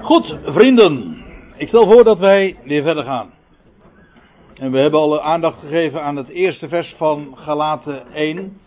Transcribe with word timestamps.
Goed, 0.00 0.36
vrienden. 0.44 1.24
Ik 1.56 1.68
stel 1.68 1.86
voor 1.86 2.04
dat 2.04 2.18
wij 2.18 2.56
weer 2.64 2.82
verder 2.82 3.04
gaan. 3.04 3.30
En 4.54 4.70
we 4.70 4.78
hebben 4.78 5.00
alle 5.00 5.20
aandacht 5.20 5.58
gegeven 5.60 6.02
aan 6.02 6.16
het 6.16 6.28
eerste 6.28 6.68
vers 6.68 6.94
van 6.96 7.36
Galaten 7.36 8.12
1. 8.12 8.60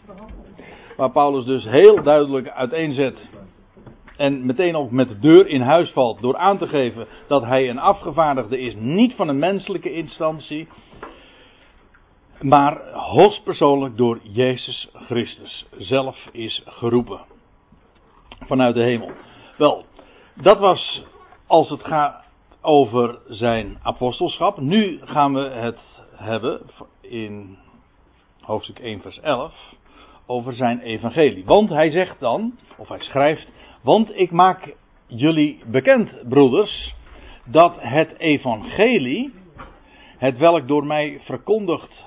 Waar 0.97 1.11
Paulus 1.11 1.45
dus 1.45 1.63
heel 1.63 2.03
duidelijk 2.03 2.49
uiteenzet. 2.49 3.29
En 4.17 4.45
meteen 4.45 4.75
ook 4.75 4.91
met 4.91 5.07
de 5.07 5.19
deur 5.19 5.47
in 5.47 5.61
huis 5.61 5.91
valt. 5.91 6.21
Door 6.21 6.37
aan 6.37 6.57
te 6.57 6.67
geven 6.67 7.07
dat 7.27 7.43
hij 7.43 7.69
een 7.69 7.79
afgevaardigde 7.79 8.59
is. 8.59 8.75
Niet 8.75 9.13
van 9.13 9.27
een 9.27 9.39
menselijke 9.39 9.93
instantie. 9.93 10.67
Maar 12.41 12.81
hoogstpersoonlijk 12.91 13.97
door 13.97 14.19
Jezus 14.23 14.89
Christus 14.93 15.67
zelf 15.77 16.29
is 16.31 16.63
geroepen. 16.65 17.19
Vanuit 18.39 18.75
de 18.75 18.83
hemel. 18.83 19.11
Wel, 19.57 19.85
dat 20.41 20.59
was 20.59 21.03
als 21.47 21.69
het 21.69 21.83
gaat 21.83 22.23
over 22.61 23.19
zijn 23.27 23.79
apostelschap. 23.81 24.59
Nu 24.59 24.99
gaan 25.03 25.33
we 25.33 25.39
het 25.39 25.79
hebben 26.15 26.61
in 27.01 27.57
hoofdstuk 28.41 28.79
1, 28.79 29.01
vers 29.01 29.19
11 29.19 29.53
over 30.25 30.53
zijn 30.53 30.79
evangelie. 30.79 31.45
Want 31.45 31.69
hij 31.69 31.91
zegt 31.91 32.19
dan, 32.19 32.57
of 32.77 32.87
hij 32.87 32.99
schrijft, 32.99 33.47
want 33.81 34.15
ik 34.15 34.31
maak 34.31 34.73
jullie 35.07 35.59
bekend, 35.65 36.29
broeders, 36.29 36.95
dat 37.45 37.73
het 37.77 38.17
evangelie, 38.17 39.33
het 40.17 40.37
welk 40.37 40.67
door 40.67 40.85
mij 40.85 41.19
verkondigd 41.23 42.05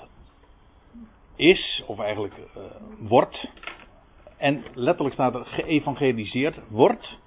is, 1.37 1.83
of 1.87 1.99
eigenlijk 1.99 2.35
uh, 2.39 2.63
wordt, 2.99 3.49
en 4.37 4.65
letterlijk 4.75 5.15
staat 5.15 5.35
er 5.35 5.45
geëvangeliseerd 5.45 6.59
wordt, 6.69 7.19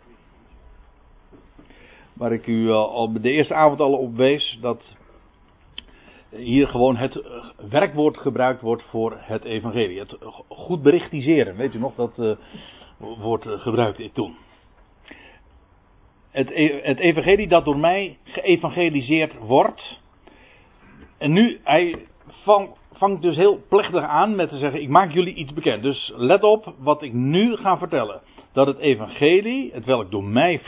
waar 2.14 2.32
ik 2.32 2.48
u 2.48 2.70
eh, 2.70 2.76
al 2.76 3.22
de 3.22 3.32
eerste 3.32 3.54
avond 3.54 3.80
al 3.80 3.94
op 3.94 4.16
wees, 4.16 4.58
dat 4.62 4.96
hier 6.30 6.68
gewoon 6.68 6.96
het 6.96 7.16
eh, 7.16 7.44
werkwoord 7.70 8.18
gebruikt 8.18 8.62
wordt 8.62 8.84
voor 8.84 9.18
het 9.20 9.44
evangelie. 9.44 10.00
Het 10.00 10.18
goed 10.48 10.82
berichtiseren, 10.82 11.56
weet 11.56 11.74
u 11.74 11.80
nog, 11.80 11.96
dat 11.96 12.18
uh, 12.18 12.32
woord 12.98 13.46
gebruikte 13.48 14.04
ik 14.04 14.14
toen. 14.14 14.36
Het, 16.32 16.50
e-, 16.50 16.80
het 16.82 17.00
evangelie 17.00 17.48
dat 17.48 17.66
door 17.66 17.78
mij 17.78 18.18
geëvangeliseerd 18.24 19.38
wordt. 19.38 20.02
En 21.18 21.32
nu, 21.32 21.60
hij 21.64 22.06
vangt 22.94 23.22
dus 23.22 23.36
heel 23.36 23.62
plechtig 23.70 24.04
aan 24.04 24.36
met 24.36 24.50
te 24.50 24.58
zeggen, 24.58 24.82
ik 24.82 24.90
maak 24.90 25.12
jullie 25.12 25.34
iets 25.34 25.54
bekend. 25.54 25.84
Dus 25.84 26.14
let 26.16 26.44
op 26.44 26.74
wat 26.78 27.02
ik 27.02 27.14
nu 27.14 27.56
ga 27.56 27.78
vertellen. 27.78 28.22
Dat 28.54 28.68
het 28.68 28.78
evangelie, 28.78 29.72
het 29.74 29.86
welk 29.86 30.12
door 30.12 30.24
mij 30.24 30.60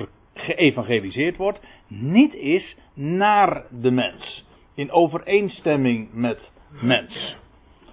geëvangeliseerd 0.45 1.38
wordt, 1.38 1.59
niet 1.88 2.33
is 2.33 2.75
naar 2.93 3.63
de 3.81 3.91
mens. 3.91 4.45
In 4.73 4.91
overeenstemming 4.91 6.13
met 6.13 6.39
mens. 6.81 7.35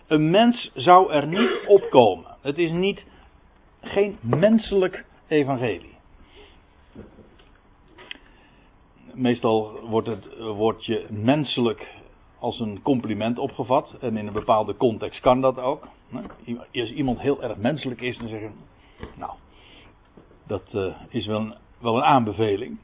Een 0.06 0.30
mens 0.30 0.70
zou 0.74 1.12
er 1.12 1.26
niet 1.26 1.64
opkomen. 1.66 2.36
Het 2.40 2.58
is 2.58 2.70
niet, 2.70 3.04
geen 3.80 4.18
menselijk 4.20 5.04
evangelie. 5.28 5.90
Meestal 9.14 9.80
wordt 9.88 10.08
het 10.08 10.38
woordje 10.38 11.06
menselijk 11.10 11.88
als 12.38 12.60
een 12.60 12.82
compliment 12.82 13.38
opgevat. 13.38 13.96
En 14.00 14.16
in 14.16 14.26
een 14.26 14.32
bepaalde 14.32 14.76
context 14.76 15.20
kan 15.20 15.40
dat 15.40 15.58
ook. 15.58 15.88
Als 16.72 16.92
iemand 16.92 17.20
heel 17.20 17.42
erg 17.42 17.56
menselijk 17.56 18.00
is, 18.00 18.18
dan 18.18 18.28
zeggen 18.28 18.52
nou, 19.16 19.32
dat 20.46 20.62
eh, 20.72 20.94
is 21.08 21.26
wel 21.26 21.40
een 21.40 21.54
wel 21.82 21.96
een 21.96 22.04
aanbeveling. 22.04 22.78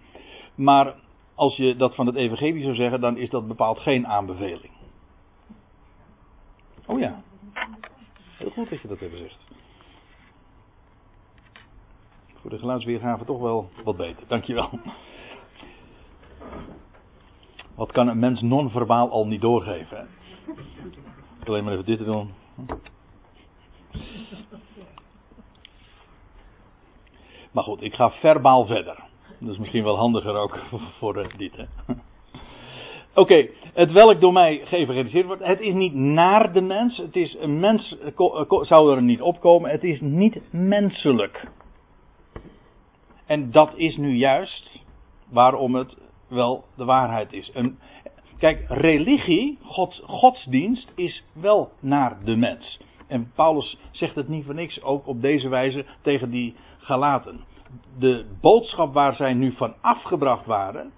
Maar 0.54 0.94
als 1.34 1.56
je 1.56 1.76
dat 1.76 1.94
van 1.94 2.06
het 2.06 2.14
evangelie 2.14 2.62
zou 2.62 2.74
zeggen, 2.74 3.00
dan 3.00 3.16
is 3.16 3.30
dat 3.30 3.48
bepaald 3.48 3.78
geen 3.78 4.06
aanbeveling. 4.06 4.72
Oh 6.86 6.98
ja. 6.98 7.22
Heel 8.36 8.50
goed 8.50 8.70
dat 8.70 8.80
je 8.80 8.88
dat 8.88 9.00
even 9.00 9.18
zegt. 9.18 9.38
Voor 12.34 12.50
de 12.50 12.58
geluidsweergave 12.58 13.24
toch 13.24 13.40
wel 13.40 13.70
wat 13.84 13.96
beter. 13.96 14.26
Dankjewel. 14.26 14.70
Wat 17.74 17.92
kan 17.92 18.08
een 18.08 18.18
mens 18.18 18.40
non-verbaal 18.40 19.10
al 19.10 19.26
niet 19.26 19.40
doorgeven? 19.40 19.96
Hè? 19.98 20.04
Alleen 21.44 21.64
maar 21.64 21.72
even 21.72 21.84
dit 21.84 21.98
te 21.98 22.04
doen. 22.04 22.32
Maar 27.58 27.66
goed, 27.66 27.82
ik 27.82 27.94
ga 27.94 28.10
verbaal 28.10 28.66
verder. 28.66 29.04
Dat 29.40 29.50
is 29.50 29.58
misschien 29.58 29.84
wel 29.84 29.96
handiger 29.96 30.34
ook 30.34 30.58
voor 30.98 31.28
dit. 31.36 31.52
Oké, 33.14 33.48
het 33.74 33.92
welk 33.92 34.20
door 34.20 34.32
mij 34.32 34.60
geëvangeliseerd 34.64 35.26
wordt, 35.26 35.44
het 35.44 35.60
is 35.60 35.74
niet 35.74 35.94
naar 35.94 36.52
de 36.52 36.60
mens. 36.60 36.96
Het 36.96 37.16
is 37.16 37.36
een 37.38 37.60
mens, 37.60 37.96
zou 38.60 38.94
er 38.94 39.02
niet 39.02 39.22
opkomen. 39.22 39.70
Het 39.70 39.84
is 39.84 40.00
niet 40.00 40.40
menselijk. 40.50 41.48
En 43.26 43.50
dat 43.50 43.72
is 43.76 43.96
nu 43.96 44.16
juist 44.16 44.80
waarom 45.30 45.74
het 45.74 45.96
wel 46.28 46.64
de 46.76 46.84
waarheid 46.84 47.32
is. 47.32 47.52
Kijk, 48.38 48.64
religie, 48.68 49.58
God, 49.62 50.02
godsdienst, 50.06 50.92
is 50.94 51.24
wel 51.32 51.70
naar 51.80 52.18
de 52.24 52.36
mens. 52.36 52.80
En 53.06 53.30
Paulus 53.34 53.78
zegt 53.90 54.14
het 54.14 54.28
niet 54.28 54.44
voor 54.44 54.54
niks 54.54 54.82
ook 54.82 55.06
op 55.06 55.20
deze 55.20 55.48
wijze 55.48 55.84
tegen 56.02 56.30
die 56.30 56.54
Galaten. 56.88 57.40
De 57.98 58.24
boodschap 58.40 58.94
waar 58.94 59.14
zij 59.14 59.34
nu 59.34 59.52
van 59.56 59.74
afgebracht 59.80 60.46
waren, 60.46 60.92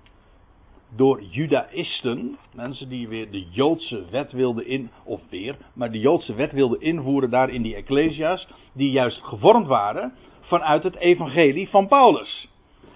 door 0.96 1.22
Judaïsten, 1.22 2.36
mensen 2.54 2.88
die 2.88 3.08
weer 3.08 3.30
de 3.30 3.46
Joodse 3.50 4.04
wet 4.10 4.32
wilden 4.32 4.66
in, 4.66 4.90
of 5.04 5.20
weer, 5.30 5.56
maar 5.72 5.90
de 5.90 5.98
Joodse 5.98 6.34
wet 6.34 6.52
wilden 6.52 6.80
invoeren 6.80 7.30
daar 7.30 7.50
in 7.50 7.62
die 7.62 7.74
Ecclesia's, 7.74 8.48
die 8.72 8.90
juist 8.90 9.22
gevormd 9.22 9.66
waren 9.66 10.12
vanuit 10.40 10.82
het 10.82 10.96
evangelie 10.96 11.68
van 11.68 11.88
Paulus. 11.88 12.48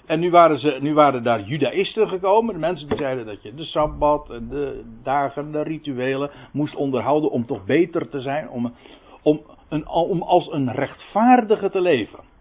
En 0.06 0.20
nu 0.20 0.30
waren, 0.30 0.58
ze, 0.58 0.78
nu 0.80 0.94
waren 0.94 1.22
daar 1.22 1.40
Judaïsten 1.40 2.08
gekomen, 2.08 2.54
de 2.54 2.60
mensen 2.60 2.88
die 2.88 2.98
zeiden 2.98 3.26
dat 3.26 3.42
je 3.42 3.54
de 3.54 3.64
Sabbat, 3.64 4.26
de 4.26 4.84
dagen, 5.02 5.52
de 5.52 5.62
rituelen 5.62 6.30
moest 6.52 6.74
onderhouden 6.74 7.30
om 7.30 7.46
toch 7.46 7.64
beter 7.64 8.08
te 8.08 8.20
zijn, 8.20 8.50
om, 8.50 8.74
om, 9.22 9.40
een, 9.68 9.88
om 9.88 10.22
als 10.22 10.52
een 10.52 10.72
rechtvaardige 10.72 11.70
te 11.70 11.80
leven. 11.80 12.32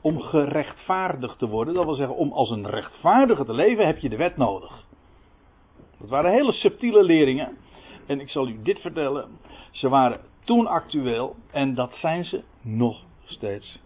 Om 0.00 0.20
gerechtvaardigd 0.20 1.38
te 1.38 1.48
worden, 1.48 1.74
dat 1.74 1.84
wil 1.84 1.94
zeggen 1.94 2.16
om 2.16 2.32
als 2.32 2.50
een 2.50 2.66
rechtvaardige 2.66 3.44
te 3.44 3.52
leven 3.52 3.86
heb 3.86 3.98
je 3.98 4.08
de 4.08 4.16
wet 4.16 4.36
nodig. 4.36 4.86
Dat 5.98 6.08
waren 6.08 6.32
hele 6.32 6.52
subtiele 6.52 7.02
leringen. 7.02 7.56
En 8.06 8.20
ik 8.20 8.30
zal 8.30 8.48
u 8.48 8.62
dit 8.62 8.80
vertellen. 8.80 9.38
Ze 9.70 9.88
waren 9.88 10.20
toen 10.44 10.66
actueel 10.66 11.36
en 11.50 11.74
dat 11.74 11.94
zijn 11.94 12.24
ze 12.24 12.42
nog 12.60 13.02
steeds. 13.24 13.78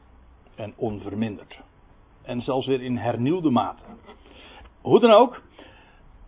En 0.55 0.73
onverminderd. 0.77 1.59
En 2.23 2.41
zelfs 2.41 2.67
weer 2.67 2.83
in 2.83 2.97
hernieuwde 2.97 3.51
mate. 3.51 3.83
Hoe 4.81 5.01
dan 5.01 5.11
ook. 5.11 5.41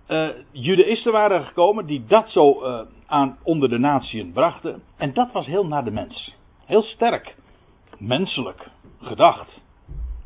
Uh, 0.09 1.05
waren 1.05 1.45
gekomen 1.45 1.87
die 1.87 2.05
dat 2.07 2.29
zo 2.29 2.63
uh, 2.63 2.81
aan, 3.07 3.39
onder 3.43 3.69
de 3.69 3.79
natieën 3.79 4.33
brachten. 4.33 4.83
En 4.97 5.13
dat 5.13 5.33
was 5.33 5.47
heel 5.47 5.67
naar 5.67 5.85
de 5.85 5.91
mens. 5.91 6.35
Heel 6.65 6.83
sterk. 6.83 7.37
Menselijk 7.99 8.71
gedacht. 9.01 9.63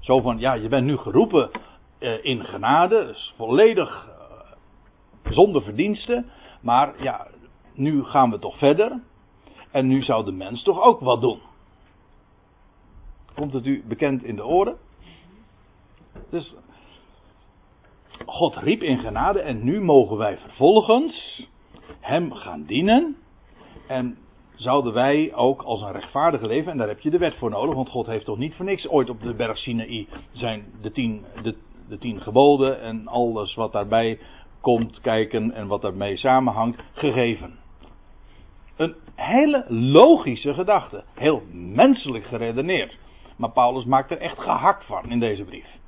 Zo 0.01 0.21
van, 0.21 0.39
ja, 0.39 0.53
je 0.53 0.69
bent 0.69 0.87
nu 0.87 0.97
geroepen 0.97 1.51
uh, 1.99 2.25
in 2.25 2.45
genade. 2.45 3.07
Dus 3.07 3.35
volledig 3.37 4.09
zonder 5.31 5.63
verdiensten. 5.63 6.31
Maar 6.61 7.03
ja, 7.03 7.27
nu 7.75 8.05
gaan 8.05 8.31
we 8.31 8.39
toch 8.39 8.59
verder. 8.59 9.01
En 9.71 9.87
nu 9.87 10.03
zou 10.03 10.25
de 10.25 10.33
mens 10.33 10.63
toch 10.63 10.83
ook 10.83 11.01
wat 11.01 11.21
doen. 11.21 11.41
Komt 13.35 13.53
het 13.53 13.67
u 13.67 13.85
bekend 13.87 14.25
in 14.25 14.37
de 14.37 14.47
oren? 14.47 14.77
Dus 16.31 16.55
God 18.27 18.57
riep 18.57 18.83
in 18.83 18.99
genade 18.99 19.41
en 19.41 19.65
nu 19.65 19.81
mogen 19.81 20.17
wij 20.17 20.39
vervolgens 20.39 21.47
Hem 22.01 22.33
gaan 22.33 22.65
dienen. 22.65 23.17
En 23.87 24.19
zouden 24.59 24.93
wij 24.93 25.35
ook 25.35 25.63
als 25.63 25.81
een 25.81 25.93
rechtvaardige 25.93 26.47
leven, 26.47 26.73
en 26.73 26.79
daar 26.79 26.89
heb 26.89 27.01
je 27.01 27.11
de 27.11 27.19
wet 27.19 27.37
voor 27.37 27.51
nodig, 27.51 27.75
want 27.75 27.89
God 27.89 28.07
heeft 28.07 28.25
toch 28.25 28.39
niet 28.39 28.55
voor 28.55 28.65
niks 28.65 28.89
ooit 28.89 29.11
op 29.11 29.23
de 29.23 29.35
berg 29.35 29.59
Sinaï 29.59 30.07
zijn 30.33 30.65
de 30.83 30.93
tien, 30.93 31.25
de, 31.43 31.57
de 31.89 31.99
tien 31.99 32.21
geboden 32.21 32.81
en 32.81 33.07
alles 33.07 33.55
wat 33.55 33.73
daarbij 33.73 34.19
komt 34.61 35.01
kijken 35.01 35.53
en 35.53 35.67
wat 35.67 35.83
daarmee 35.83 36.17
samenhangt, 36.17 36.83
gegeven. 36.93 37.59
Een 38.77 38.95
hele 39.15 39.65
logische 39.69 40.55
gedachte, 40.55 41.05
heel 41.15 41.43
menselijk 41.53 42.25
geredeneerd. 42.25 42.99
Maar 43.37 43.51
Paulus 43.51 43.85
maakt 43.85 44.11
er 44.11 44.19
echt 44.19 44.39
gehakt 44.39 44.85
van 44.85 45.11
in 45.11 45.21
deze 45.21 45.45
brief 45.45 45.79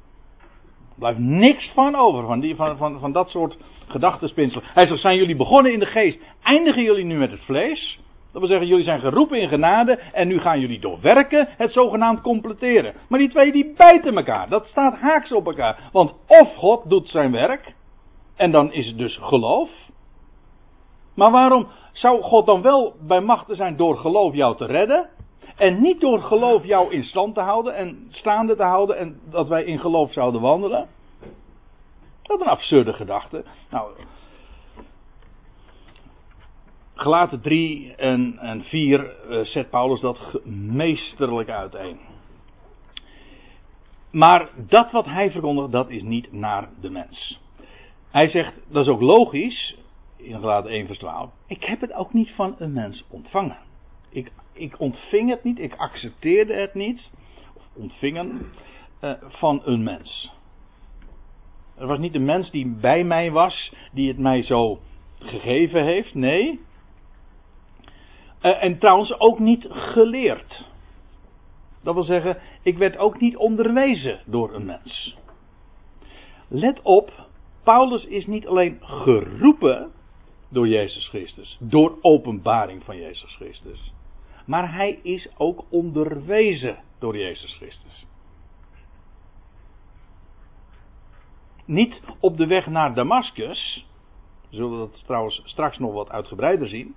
blijft 1.00 1.19
niks 1.19 1.70
van 1.75 1.94
over, 1.94 2.26
van, 2.26 2.40
die, 2.40 2.56
van, 2.56 2.76
van, 2.76 3.00
van 3.00 3.12
dat 3.12 3.31
soort 3.31 3.58
gedachtenspinsel. 3.87 4.62
Hij 4.64 4.87
zegt, 4.87 5.00
zijn 5.00 5.17
jullie 5.17 5.37
begonnen 5.37 5.72
in 5.72 5.78
de 5.78 5.87
geest, 5.87 6.20
eindigen 6.43 6.82
jullie 6.82 7.05
nu 7.05 7.19
met 7.19 7.31
het 7.31 7.44
vlees? 7.44 7.99
Dat 8.32 8.41
wil 8.41 8.50
zeggen, 8.50 8.67
jullie 8.67 8.85
zijn 8.85 9.00
geroepen 9.00 9.41
in 9.41 9.49
genade 9.49 9.99
en 10.12 10.29
nu 10.29 10.41
gaan 10.41 10.61
jullie 10.61 10.81
door 10.81 11.00
werken 11.00 11.49
het 11.56 11.73
zogenaamd 11.73 12.21
completeren. 12.21 12.94
Maar 13.09 13.19
die 13.19 13.29
twee 13.29 13.53
die 13.53 13.75
bijten 13.77 14.17
elkaar. 14.17 14.49
Dat 14.49 14.67
staat 14.67 14.99
haaks 14.99 15.32
op 15.32 15.47
elkaar. 15.47 15.88
Want 15.93 16.15
of 16.27 16.55
God 16.56 16.91
doet 16.91 17.09
zijn 17.09 17.32
werk, 17.32 17.75
en 18.37 18.50
dan 18.50 18.73
is 18.73 18.87
het 18.87 18.99
dus 18.99 19.17
geloof. 19.17 19.71
Maar 21.15 21.31
waarom 21.31 21.67
zou 21.93 22.23
God 22.23 22.47
dan 22.47 22.62
wel 22.62 22.94
bij 23.00 23.21
machten 23.21 23.56
zijn 23.56 23.77
door 23.77 23.97
geloof 23.97 24.35
jou 24.35 24.56
te 24.56 24.67
redden? 24.67 25.09
En 25.56 25.81
niet 25.82 26.00
door 26.00 26.23
geloof 26.23 26.65
jou 26.65 26.93
in 26.93 27.05
stand 27.05 27.35
te 27.35 27.41
houden 27.41 27.75
en 27.75 28.06
staande 28.11 28.56
te 28.56 28.62
houden 28.62 28.99
en 28.99 29.21
dat 29.31 29.49
wij 29.49 29.65
in 29.65 29.79
geloof 29.79 30.12
zouden 30.12 30.41
wandelen? 30.41 30.88
Dat 32.23 32.41
is 32.41 32.47
een 32.47 32.53
absurde 32.53 32.93
gedachte. 32.93 33.44
Nou, 33.71 33.91
Gelaten 37.00 37.41
3 37.41 37.94
en, 37.97 38.38
en 38.38 38.64
4 38.64 39.14
uh, 39.31 39.44
zet 39.44 39.70
Paulus 39.70 40.00
dat 40.00 40.41
meesterlijk 40.55 41.49
uiteen. 41.49 41.99
Maar 44.11 44.49
dat 44.56 44.91
wat 44.91 45.05
hij 45.05 45.31
verkondigt, 45.31 45.73
dat 45.73 45.91
is 45.91 46.02
niet 46.02 46.32
naar 46.32 46.69
de 46.81 46.91
mens. 46.91 47.41
Hij 48.11 48.29
zegt, 48.29 48.55
dat 48.69 48.87
is 48.87 48.93
ook 48.93 49.00
logisch, 49.00 49.76
in 50.17 50.38
Gelaten 50.38 50.70
1 50.70 50.87
vers 50.87 50.99
12. 50.99 51.31
Ik 51.47 51.64
heb 51.64 51.81
het 51.81 51.93
ook 51.93 52.12
niet 52.12 52.31
van 52.31 52.55
een 52.58 52.73
mens 52.73 53.05
ontvangen. 53.11 53.58
Ik, 54.08 54.32
ik 54.53 54.81
ontving 54.81 55.31
het 55.31 55.44
niet, 55.44 55.58
ik 55.58 55.75
accepteerde 55.75 56.55
het 56.55 56.75
niet, 56.75 57.11
of 57.55 57.62
ontvingen, 57.73 58.53
uh, 59.00 59.12
van 59.29 59.62
een 59.64 59.82
mens. 59.82 60.32
Er 61.79 61.87
was 61.87 61.99
niet 61.99 62.14
een 62.14 62.25
mens 62.25 62.50
die 62.50 62.67
bij 62.67 63.05
mij 63.05 63.31
was, 63.31 63.75
die 63.93 64.08
het 64.08 64.19
mij 64.19 64.43
zo 64.43 64.81
gegeven 65.19 65.85
heeft. 65.85 66.14
Nee, 66.14 66.61
en 68.40 68.78
trouwens 68.78 69.20
ook 69.20 69.38
niet 69.38 69.66
geleerd. 69.70 70.69
Dat 71.82 71.94
wil 71.94 72.04
zeggen, 72.04 72.38
ik 72.62 72.78
werd 72.78 72.96
ook 72.96 73.20
niet 73.20 73.37
onderwezen 73.37 74.20
door 74.25 74.54
een 74.54 74.64
mens. 74.64 75.16
Let 76.48 76.82
op, 76.82 77.12
Paulus 77.62 78.04
is 78.04 78.26
niet 78.26 78.46
alleen 78.46 78.78
geroepen 78.81 79.92
door 80.48 80.69
Jezus 80.69 81.08
Christus, 81.08 81.56
door 81.60 81.98
openbaring 82.00 82.84
van 82.84 82.96
Jezus 82.96 83.34
Christus, 83.34 83.92
maar 84.46 84.75
hij 84.75 84.98
is 85.02 85.28
ook 85.36 85.64
onderwezen 85.69 86.78
door 86.98 87.16
Jezus 87.16 87.54
Christus. 87.56 88.06
Niet 91.64 92.00
op 92.20 92.36
de 92.36 92.46
weg 92.46 92.66
naar 92.66 92.94
Damascus, 92.94 93.86
zullen 94.48 94.70
we 94.70 94.76
dat 94.76 95.04
trouwens 95.04 95.43
straks 95.44 95.78
nog 95.78 95.93
wat 95.93 96.10
uitgebreider 96.10 96.69
zien. 96.69 96.94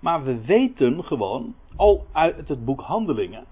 Maar 0.00 0.24
we 0.24 0.44
weten 0.44 1.04
gewoon, 1.04 1.54
al 1.76 2.06
uit 2.12 2.48
het 2.48 2.64
boek 2.64 2.80
Handelingen, 2.80 3.44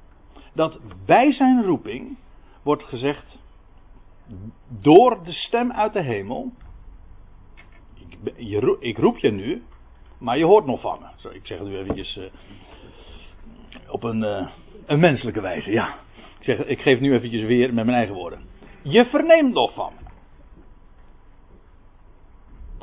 dat 0.52 0.78
bij 1.04 1.32
zijn 1.32 1.64
roeping 1.64 2.16
wordt 2.62 2.82
gezegd, 2.82 3.38
door 4.68 5.24
de 5.24 5.32
stem 5.32 5.72
uit 5.72 5.92
de 5.92 6.02
hemel, 6.02 6.52
ik, 8.22 8.76
ik 8.80 8.98
roep 8.98 9.18
je 9.18 9.30
nu, 9.30 9.62
maar 10.18 10.38
je 10.38 10.44
hoort 10.44 10.66
nog 10.66 10.80
van 10.80 10.98
me. 11.00 11.06
Zo, 11.16 11.28
ik 11.28 11.46
zeg 11.46 11.58
het 11.58 11.68
nu 11.68 11.78
eventjes 11.78 12.16
uh, 12.16 12.24
op 13.90 14.02
een, 14.02 14.22
uh, 14.22 14.48
een 14.86 15.00
menselijke 15.00 15.40
wijze, 15.40 15.70
ja. 15.70 15.94
Ik, 16.38 16.44
zeg, 16.44 16.64
ik 16.64 16.80
geef 16.80 17.00
nu 17.00 17.14
eventjes 17.14 17.42
weer 17.42 17.74
met 17.74 17.84
mijn 17.84 17.96
eigen 17.96 18.14
woorden. 18.14 18.40
Je 18.82 19.04
verneemt 19.04 19.52
nog 19.52 19.74
van 19.74 19.92
me. 19.98 20.06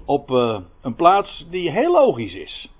Op 0.05 0.29
uh, 0.29 0.59
een 0.81 0.95
plaats 0.95 1.45
die 1.49 1.71
heel 1.71 1.91
logisch 1.91 2.33
is. 2.33 2.74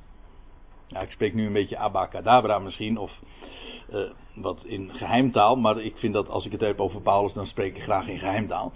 Ja, 0.87 0.99
ik 0.99 1.11
spreek 1.11 1.33
nu 1.33 1.45
een 1.45 1.53
beetje 1.53 1.77
abacadabra 1.77 2.59
misschien, 2.59 2.97
of 2.97 3.11
uh, 3.93 3.99
wat 4.33 4.59
in 4.63 4.91
geheimtaal, 4.93 5.55
maar 5.55 5.81
ik 5.81 5.95
vind 5.95 6.13
dat 6.13 6.29
als 6.29 6.45
ik 6.45 6.51
het 6.51 6.61
heb 6.61 6.79
over 6.79 7.01
Paulus, 7.01 7.33
dan 7.33 7.47
spreek 7.47 7.75
ik 7.75 7.83
graag 7.83 8.07
in 8.07 8.19
geheimtaal. 8.19 8.71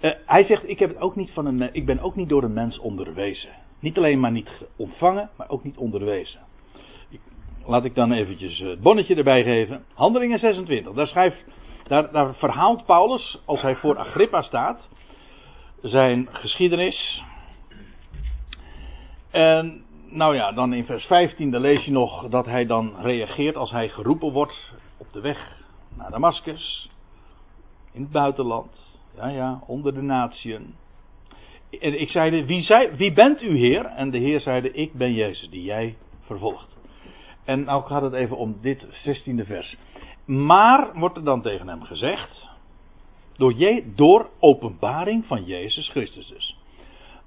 Uh, 0.00 0.10
hij 0.26 0.44
zegt, 0.44 0.68
ik, 0.68 0.78
heb 0.78 0.88
het 0.88 1.00
ook 1.00 1.16
niet 1.16 1.30
van 1.30 1.46
een, 1.46 1.74
ik 1.74 1.86
ben 1.86 2.00
ook 2.00 2.16
niet 2.16 2.28
door 2.28 2.42
een 2.42 2.52
mens 2.52 2.78
onderwezen. 2.78 3.50
Niet 3.80 3.96
alleen 3.96 4.20
maar 4.20 4.30
niet 4.30 4.50
ontvangen, 4.76 5.30
maar 5.36 5.48
ook 5.48 5.64
niet 5.64 5.76
onderwezen. 5.76 6.40
Ik, 7.08 7.20
laat 7.66 7.84
ik 7.84 7.94
dan 7.94 8.12
eventjes 8.12 8.58
het 8.58 8.80
bonnetje 8.80 9.14
erbij 9.14 9.42
geven. 9.42 9.84
Handelingen 9.94 10.38
26, 10.38 10.92
daar, 10.92 11.06
schrijft, 11.06 11.44
daar, 11.86 12.12
daar 12.12 12.34
verhaalt 12.34 12.86
Paulus, 12.86 13.42
als 13.44 13.62
hij 13.62 13.76
voor 13.76 13.98
Agrippa 13.98 14.42
staat, 14.42 14.88
zijn 15.82 16.28
geschiedenis. 16.30 17.22
En 19.30 19.84
nou 20.08 20.34
ja, 20.34 20.52
dan 20.52 20.72
in 20.72 20.84
vers 20.84 21.04
15 21.04 21.50
dan 21.50 21.60
lees 21.60 21.84
je 21.84 21.90
nog 21.90 22.28
dat 22.28 22.46
hij 22.46 22.66
dan 22.66 22.94
reageert 23.00 23.56
als 23.56 23.70
hij 23.70 23.88
geroepen 23.88 24.32
wordt 24.32 24.72
op 24.96 25.06
de 25.12 25.20
weg 25.20 25.64
naar 25.96 26.10
Damascus. 26.10 26.90
In 27.92 28.02
het 28.02 28.10
buitenland. 28.10 28.72
Ja, 29.16 29.28
ja, 29.28 29.60
onder 29.66 29.94
de 29.94 30.02
natieën. 30.02 30.74
En 31.70 32.00
ik 32.00 32.10
zeide, 32.10 32.44
wie, 32.44 32.62
zei, 32.62 32.96
wie 32.96 33.12
bent 33.12 33.42
u 33.42 33.58
Heer? 33.58 33.84
En 33.84 34.10
de 34.10 34.18
Heer 34.18 34.40
zeide, 34.40 34.72
ik 34.72 34.92
ben 34.92 35.12
Jezus 35.12 35.50
die 35.50 35.62
jij 35.62 35.96
vervolgt. 36.20 36.76
En 37.44 37.64
nou 37.64 37.84
gaat 37.84 38.02
het 38.02 38.12
even 38.12 38.36
om 38.36 38.58
dit 38.60 38.84
16e 38.84 39.46
vers. 39.46 39.76
Maar, 40.24 40.90
wordt 40.94 41.16
er 41.16 41.24
dan 41.24 41.42
tegen 41.42 41.68
hem 41.68 41.82
gezegd, 41.82 42.48
door, 43.36 43.54
je, 43.54 43.92
door 43.94 44.30
openbaring 44.38 45.24
van 45.26 45.44
Jezus 45.44 45.88
Christus 45.88 46.28
dus. 46.28 46.56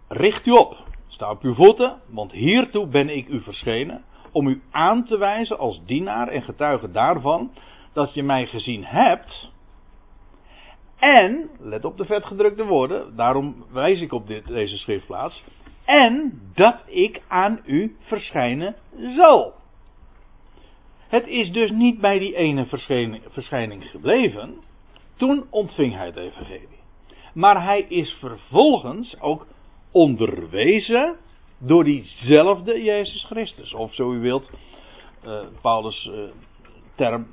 Richt 0.08 0.46
u 0.46 0.52
op, 0.52 0.78
Sta 1.10 1.30
op 1.30 1.42
uw 1.42 1.54
voeten, 1.54 2.02
want 2.08 2.32
hiertoe 2.32 2.88
ben 2.88 3.10
ik 3.10 3.28
u 3.28 3.42
verschenen, 3.42 4.04
om 4.32 4.48
u 4.48 4.62
aan 4.72 5.06
te 5.06 5.18
wijzen 5.18 5.58
als 5.58 5.86
dienaar 5.86 6.28
en 6.28 6.42
getuige 6.42 6.92
daarvan 6.92 7.52
dat 7.94 8.14
je 8.14 8.24
mij 8.24 8.46
gezien 8.46 8.86
hebt. 8.86 9.52
En, 11.00 11.50
let 11.60 11.86
op 11.86 11.98
de 11.98 12.06
vetgedrukte 12.06 12.66
woorden, 12.66 13.16
daarom 13.16 13.66
wijs 13.72 14.02
ik 14.02 14.12
op 14.12 14.28
dit, 14.28 14.48
deze 14.48 14.78
schriftplaats. 14.78 15.44
En 15.86 16.42
dat 16.54 16.76
ik 16.86 17.22
aan 17.28 17.60
u 17.66 17.96
verschijnen 18.00 18.76
zal. 19.16 19.54
Het 21.08 21.28
is 21.28 21.52
dus 21.52 21.72
niet 21.72 22.00
bij 22.00 22.20
die 22.20 22.36
ene 22.36 22.66
verschijning, 22.66 23.24
verschijning 23.30 23.90
gebleven. 23.90 24.56
Toen 25.18 25.46
ontving 25.50 25.96
hij 25.96 26.06
het 26.06 26.16
evangelie. 26.16 26.80
Maar 27.34 27.64
hij 27.64 27.82
is 27.82 28.18
vervolgens 28.20 29.22
ook 29.22 29.48
onderwezen 29.92 31.18
door 31.58 31.84
diezelfde 31.84 32.82
Jezus 32.82 33.24
Christus. 33.24 33.74
Of 33.74 33.94
zo 33.94 34.14
u 34.14 34.20
wilt, 34.20 34.50
uh, 35.26 35.42
Paulus' 35.62 36.06
uh, 36.06 36.30
term 36.96 37.28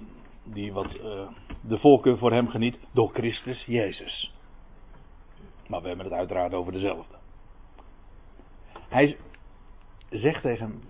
die 0.45 0.73
wat 0.73 0.95
uh, 0.95 1.29
de 1.61 1.79
volken 1.79 2.19
voor 2.19 2.33
hem 2.33 2.49
geniet, 2.49 2.79
door 2.93 3.11
Christus 3.13 3.65
Jezus. 3.65 4.33
Maar 5.69 5.81
we 5.81 5.89
hebben 5.89 6.07
het 6.07 6.15
uiteraard 6.15 6.55
over 6.55 6.73
dezelfde. 6.73 7.15
Hij 8.89 9.17
zegt 10.11 10.43
tegen 10.43 10.67
hem, 10.67 10.83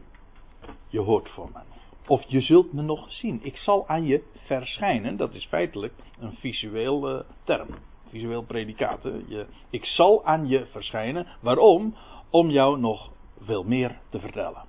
je 0.89 1.01
hoort 1.01 1.29
van 1.31 1.51
mij. 1.53 1.63
Of 2.07 2.25
je 2.27 2.41
zult 2.41 2.73
me 2.73 2.83
nog 2.83 3.13
zien. 3.13 3.41
Ik 3.43 3.57
zal 3.57 3.89
aan 3.89 4.05
je 4.05 4.23
verschijnen. 4.35 5.17
Dat 5.17 5.35
is 5.35 5.47
feitelijk 5.47 5.93
een 6.19 6.37
visueel 6.37 7.25
term 7.45 7.69
visueel 8.17 8.43
predicaat. 8.43 9.03
Je, 9.03 9.47
ik 9.71 9.85
zal 9.85 10.25
aan 10.25 10.49
je 10.49 10.67
verschijnen. 10.71 11.27
Waarom? 11.41 11.95
Om 12.31 12.51
jou 12.51 12.79
nog 12.79 13.11
veel 13.41 13.63
meer 13.63 13.99
te 14.11 14.21
vertellen. 14.21 14.65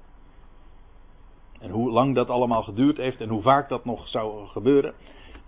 En 1.59 1.69
hoe 1.69 1.91
lang 1.91 2.15
dat 2.15 2.29
allemaal 2.29 2.63
geduurd 2.63 2.97
heeft 2.97 3.21
en 3.21 3.29
hoe 3.29 3.41
vaak 3.41 3.69
dat 3.69 3.85
nog 3.85 4.07
zou 4.07 4.47
gebeuren, 4.47 4.93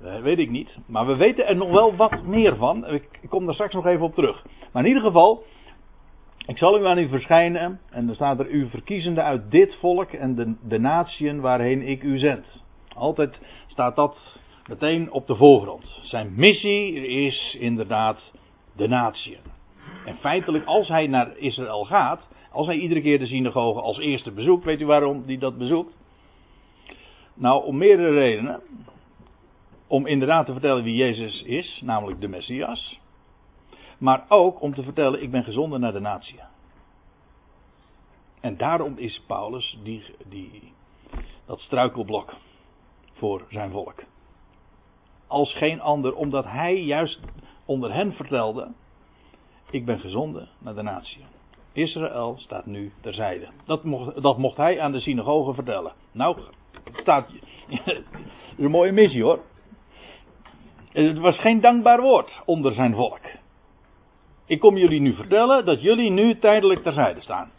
eh, 0.01 0.21
weet 0.21 0.39
ik 0.39 0.49
niet. 0.49 0.77
Maar 0.85 1.05
we 1.05 1.15
weten 1.15 1.47
er 1.47 1.55
nog 1.55 1.69
wel 1.69 1.95
wat 1.95 2.23
meer 2.23 2.55
van. 2.55 2.87
Ik 2.87 3.19
kom 3.29 3.45
daar 3.45 3.53
straks 3.53 3.73
nog 3.73 3.85
even 3.85 4.05
op 4.05 4.13
terug. 4.13 4.45
Maar 4.71 4.83
in 4.83 4.89
ieder 4.89 5.03
geval, 5.03 5.43
ik 6.47 6.57
zal 6.57 6.79
u 6.79 6.85
aan 6.85 6.97
u 6.97 7.07
verschijnen. 7.07 7.79
En 7.89 8.05
dan 8.05 8.15
staat 8.15 8.39
er 8.39 8.49
u 8.49 8.69
verkiezende 8.69 9.21
uit 9.21 9.51
dit 9.51 9.75
volk 9.75 10.11
en 10.11 10.35
de, 10.35 10.55
de 10.67 10.79
natieën 10.79 11.41
waarheen 11.41 11.87
ik 11.87 12.03
u 12.03 12.17
zend. 12.17 12.45
Altijd 12.95 13.41
staat 13.67 13.95
dat 13.95 14.39
meteen 14.69 15.11
op 15.11 15.27
de 15.27 15.35
voorgrond. 15.35 15.99
Zijn 16.01 16.33
missie 16.35 17.07
is 17.07 17.55
inderdaad 17.59 18.31
de 18.75 18.87
natie. 18.87 19.37
En 20.05 20.17
feitelijk, 20.17 20.65
als 20.65 20.87
hij 20.87 21.07
naar 21.07 21.37
Israël 21.37 21.85
gaat, 21.85 22.27
als 22.51 22.67
hij 22.67 22.77
iedere 22.77 23.01
keer 23.01 23.19
de 23.19 23.25
synagoge 23.25 23.81
als 23.81 23.97
eerste 23.97 24.31
bezoekt, 24.31 24.65
weet 24.65 24.81
u 24.81 24.85
waarom 24.85 25.23
hij 25.25 25.37
dat 25.37 25.57
bezoekt? 25.57 25.97
Nou, 27.33 27.65
om 27.65 27.77
meerdere 27.77 28.11
redenen. 28.11 28.61
Om 29.87 30.05
inderdaad 30.05 30.45
te 30.45 30.51
vertellen 30.51 30.83
wie 30.83 30.95
Jezus 30.95 31.43
is, 31.43 31.81
namelijk 31.83 32.21
de 32.21 32.27
Messias. 32.27 32.99
Maar 33.97 34.25
ook 34.27 34.61
om 34.61 34.73
te 34.73 34.83
vertellen, 34.83 35.21
ik 35.21 35.31
ben 35.31 35.43
gezonden 35.43 35.79
naar 35.79 35.93
de 35.93 35.99
natie. 35.99 36.39
En 38.39 38.57
daarom 38.57 38.97
is 38.97 39.23
Paulus 39.27 39.79
die, 39.83 40.03
die, 40.29 40.73
dat 41.45 41.59
struikelblok 41.59 42.33
voor 43.13 43.45
zijn 43.49 43.71
volk 43.71 44.03
als 45.29 45.53
geen 45.53 45.81
ander, 45.81 46.15
omdat 46.15 46.45
hij 46.45 46.81
juist 46.81 47.19
onder 47.65 47.93
hen 47.93 48.13
vertelde: 48.13 48.67
Ik 49.69 49.85
ben 49.85 49.99
gezonden 49.99 50.47
naar 50.59 50.75
de 50.75 50.81
natie. 50.81 51.23
Israël 51.73 52.35
staat 52.37 52.65
nu 52.65 52.91
terzijde. 53.01 53.47
Dat 53.65 53.83
mocht, 53.83 54.21
dat 54.21 54.37
mocht 54.37 54.57
hij 54.57 54.79
aan 54.81 54.91
de 54.91 54.99
synagoge 54.99 55.53
vertellen. 55.53 55.93
Nou, 56.11 56.37
het 56.83 56.97
staat. 56.97 57.29
Is 58.57 58.65
een 58.65 58.71
mooie 58.71 58.91
missie 58.91 59.23
hoor. 59.23 59.39
Het 60.91 61.17
was 61.17 61.39
geen 61.39 61.61
dankbaar 61.61 62.01
woord 62.01 62.41
onder 62.45 62.73
zijn 62.73 62.93
volk. 62.93 63.19
Ik 64.45 64.59
kom 64.59 64.77
jullie 64.77 65.01
nu 65.01 65.13
vertellen 65.13 65.65
dat 65.65 65.81
jullie 65.81 66.09
nu 66.09 66.39
tijdelijk 66.39 66.83
terzijde 66.83 67.21
staan. 67.21 67.51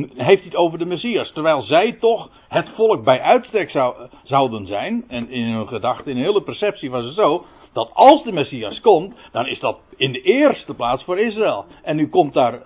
Heeft 0.00 0.42
hij 0.42 0.44
het 0.44 0.56
over 0.56 0.78
de 0.78 0.84
Messias, 0.84 1.32
terwijl 1.32 1.62
zij 1.62 1.92
toch 1.92 2.30
het 2.48 2.70
volk 2.74 3.04
bij 3.04 3.20
uitstek 3.20 3.70
zou, 3.70 4.08
zouden 4.22 4.66
zijn. 4.66 5.04
En 5.08 5.30
in 5.30 5.44
hun 5.44 5.68
gedachte, 5.68 6.10
in 6.10 6.16
hun 6.16 6.24
hele 6.24 6.42
perceptie 6.42 6.90
was 6.90 7.04
het 7.04 7.14
zo, 7.14 7.44
dat 7.72 7.90
als 7.92 8.22
de 8.22 8.32
Messias 8.32 8.80
komt, 8.80 9.14
dan 9.32 9.46
is 9.46 9.60
dat 9.60 9.78
in 9.96 10.12
de 10.12 10.22
eerste 10.22 10.74
plaats 10.74 11.04
voor 11.04 11.18
Israël. 11.18 11.64
En 11.82 11.96
nu 11.96 12.08
komt 12.08 12.34
daar 12.34 12.62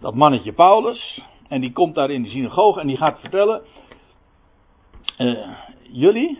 dat 0.00 0.14
mannetje 0.14 0.52
Paulus, 0.52 1.22
en 1.48 1.60
die 1.60 1.72
komt 1.72 1.94
daar 1.94 2.10
in 2.10 2.22
de 2.22 2.28
synagoge 2.28 2.80
en 2.80 2.86
die 2.86 2.96
gaat 2.96 3.20
vertellen, 3.20 3.62
uh, 5.18 5.48
jullie, 5.82 6.38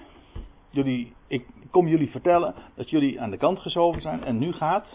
jullie, 0.70 1.12
ik 1.28 1.46
kom 1.70 1.88
jullie 1.88 2.10
vertellen 2.10 2.54
dat 2.76 2.90
jullie 2.90 3.20
aan 3.20 3.30
de 3.30 3.36
kant 3.36 3.58
geschoven 3.58 4.02
zijn 4.02 4.24
en 4.24 4.38
nu 4.38 4.52
gaat 4.52 4.86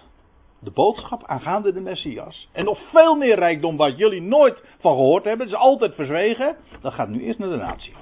de 0.59 0.71
boodschap 0.71 1.23
aangaande 1.25 1.73
de 1.73 1.79
Messias. 1.79 2.49
En 2.51 2.65
nog 2.65 2.79
veel 2.91 3.15
meer 3.15 3.35
rijkdom 3.35 3.77
wat 3.77 3.97
jullie 3.97 4.21
nooit 4.21 4.63
van 4.79 4.95
gehoord 4.95 5.23
hebben. 5.23 5.45
Het 5.45 5.55
is 5.55 5.61
altijd 5.61 5.95
verzwegen. 5.95 6.55
Dat 6.81 6.93
gaat 6.93 7.09
nu 7.09 7.23
eerst 7.23 7.39
naar 7.39 7.49
de 7.49 7.55
natie. 7.55 7.93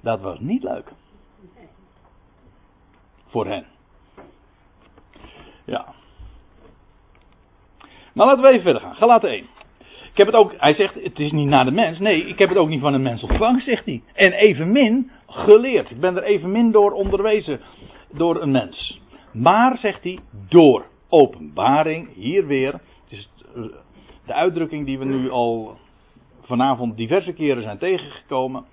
Dat 0.00 0.20
was 0.20 0.38
niet 0.40 0.62
leuk. 0.62 0.92
Voor 3.26 3.46
hen. 3.46 3.66
Ja. 5.64 5.94
Maar 8.12 8.26
laten 8.26 8.42
we 8.42 8.48
even 8.48 8.62
verder 8.62 8.82
gaan. 8.82 8.94
Galaten 8.94 9.30
1. 9.30 9.46
Ik 10.10 10.16
heb 10.24 10.26
het 10.26 10.36
ook, 10.36 10.54
hij 10.56 10.74
zegt, 10.74 10.94
het 10.94 11.18
is 11.18 11.32
niet 11.32 11.48
naar 11.48 11.64
de 11.64 11.70
mens. 11.70 11.98
Nee, 11.98 12.26
ik 12.26 12.38
heb 12.38 12.48
het 12.48 12.58
ook 12.58 12.68
niet 12.68 12.80
van 12.80 12.94
een 12.94 13.02
mens 13.02 13.22
ontvangen, 13.22 13.60
zegt 13.60 13.84
hij. 13.84 14.02
En 14.14 14.32
evenmin 14.32 15.10
geleerd. 15.26 15.90
Ik 15.90 16.00
ben 16.00 16.16
er 16.16 16.22
evenmin 16.22 16.72
door 16.72 16.92
onderwezen 16.92 17.60
door 18.10 18.42
een 18.42 18.50
mens. 18.50 19.00
Maar, 19.36 19.78
zegt 19.78 20.02
hij, 20.02 20.18
door 20.48 20.86
openbaring, 21.08 22.14
hier 22.14 22.46
weer, 22.46 22.72
het 22.72 22.82
is 23.08 23.30
de 24.26 24.34
uitdrukking 24.34 24.86
die 24.86 24.98
we 24.98 25.04
nu 25.04 25.30
al 25.30 25.76
vanavond 26.40 26.96
diverse 26.96 27.32
keren 27.32 27.62
zijn 27.62 27.78
tegengekomen, 27.78 28.64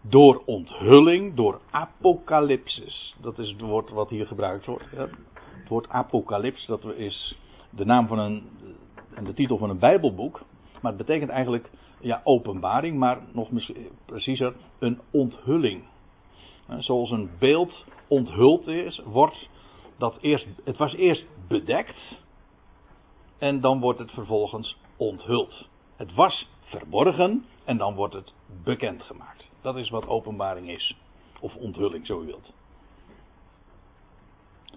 door 0.00 0.42
onthulling, 0.46 1.34
door 1.34 1.60
apocalypsis. 1.70 3.16
Dat 3.20 3.38
is 3.38 3.48
het 3.48 3.60
woord 3.60 3.90
wat 3.90 4.10
hier 4.10 4.26
gebruikt 4.26 4.66
wordt. 4.66 4.84
Het 4.90 5.68
woord 5.68 5.88
apocalyps, 5.88 6.66
dat 6.66 6.84
is 6.84 7.38
de 7.70 7.84
naam 7.84 8.06
van 8.06 8.18
een, 8.18 8.42
en 9.14 9.24
de 9.24 9.34
titel 9.34 9.58
van 9.58 9.70
een 9.70 9.78
bijbelboek. 9.78 10.40
Maar 10.80 10.92
het 10.92 11.06
betekent 11.06 11.30
eigenlijk, 11.30 11.70
ja, 12.00 12.20
openbaring, 12.24 12.98
maar 12.98 13.20
nog 13.32 13.48
preciezer, 14.06 14.54
een 14.78 15.00
onthulling. 15.10 15.82
Zoals 16.78 17.10
een 17.10 17.30
beeld 17.38 17.84
onthuld 18.08 18.66
is, 18.66 19.02
wordt 19.04 19.48
dat 20.02 20.18
eerst, 20.20 20.46
het 20.64 20.76
was 20.76 20.94
eerst 20.94 21.24
bedekt 21.48 22.20
en 23.38 23.60
dan 23.60 23.80
wordt 23.80 23.98
het 23.98 24.10
vervolgens 24.10 24.76
onthuld. 24.96 25.68
Het 25.96 26.14
was 26.14 26.48
verborgen 26.60 27.44
en 27.64 27.76
dan 27.76 27.94
wordt 27.94 28.14
het 28.14 28.34
bekendgemaakt. 28.64 29.50
Dat 29.60 29.76
is 29.76 29.90
wat 29.90 30.06
openbaring 30.06 30.70
is. 30.70 30.96
Of 31.40 31.54
onthulling, 31.54 32.06
zo 32.06 32.20
u 32.20 32.26
wilt. 32.26 32.52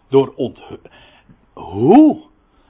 Door 0.07 0.33
onthulling. 0.35 0.89
Hoe? 1.53 2.23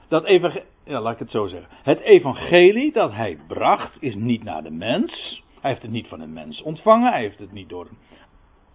Dat 0.08 0.24
evangelie, 0.24 0.66
ja, 0.84 1.00
laat 1.00 1.12
ik 1.12 1.18
het 1.18 1.30
zo 1.30 1.46
zeggen. 1.46 1.68
Het 1.82 2.00
evangelie 2.00 2.92
dat 2.92 3.12
hij 3.12 3.38
bracht 3.46 3.96
is 4.00 4.14
niet 4.14 4.42
naar 4.42 4.62
de 4.62 4.70
mens. 4.70 5.42
Hij 5.60 5.70
heeft 5.70 5.82
het 5.82 5.90
niet 5.90 6.08
van 6.08 6.20
een 6.20 6.32
mens 6.32 6.62
ontvangen. 6.62 7.12
Hij 7.12 7.20
heeft 7.20 7.38
het 7.38 7.52
niet 7.52 7.68
door 7.68 7.88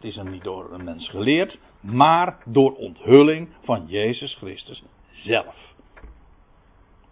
het 0.01 0.09
is 0.09 0.15
hem 0.15 0.29
niet 0.29 0.43
door 0.43 0.73
een 0.73 0.83
mens 0.83 1.09
geleerd, 1.09 1.59
maar 1.79 2.37
door 2.45 2.75
onthulling 2.75 3.49
van 3.63 3.85
Jezus 3.87 4.35
Christus 4.35 4.83
zelf. 5.11 5.55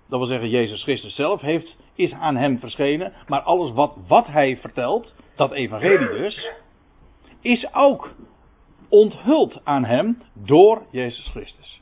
Dat 0.07 0.19
wil 0.19 0.27
zeggen, 0.27 0.49
Jezus 0.49 0.83
Christus 0.83 1.15
zelf 1.15 1.41
heeft, 1.41 1.77
is 1.95 2.11
aan 2.11 2.35
hem 2.35 2.59
verschenen, 2.59 3.13
maar 3.27 3.41
alles 3.41 3.73
wat, 3.73 3.97
wat 4.07 4.27
hij 4.27 4.57
vertelt, 4.57 5.13
dat 5.35 5.51
evangelie 5.51 6.07
dus, 6.07 6.51
is 7.41 7.73
ook 7.73 8.09
onthuld 8.89 9.65
aan 9.65 9.85
hem 9.85 10.21
door 10.33 10.85
Jezus 10.91 11.27
Christus. 11.27 11.81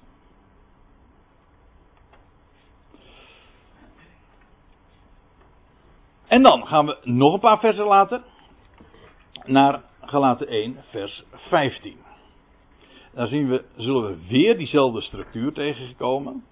En 6.27 6.41
dan 6.41 6.67
gaan 6.67 6.85
we 6.85 6.97
nog 7.03 7.33
een 7.33 7.39
paar 7.39 7.59
versen 7.59 7.85
later 7.85 8.21
naar 9.45 9.81
Galaten 10.09 10.47
1, 10.47 10.77
vers 10.89 11.23
15. 11.31 11.95
Daar 13.13 13.27
zien 13.27 13.49
we, 13.49 13.63
zullen 13.75 14.07
we 14.07 14.27
weer 14.27 14.57
diezelfde 14.57 15.01
structuur 15.01 15.53
tegengekomen. 15.53 16.43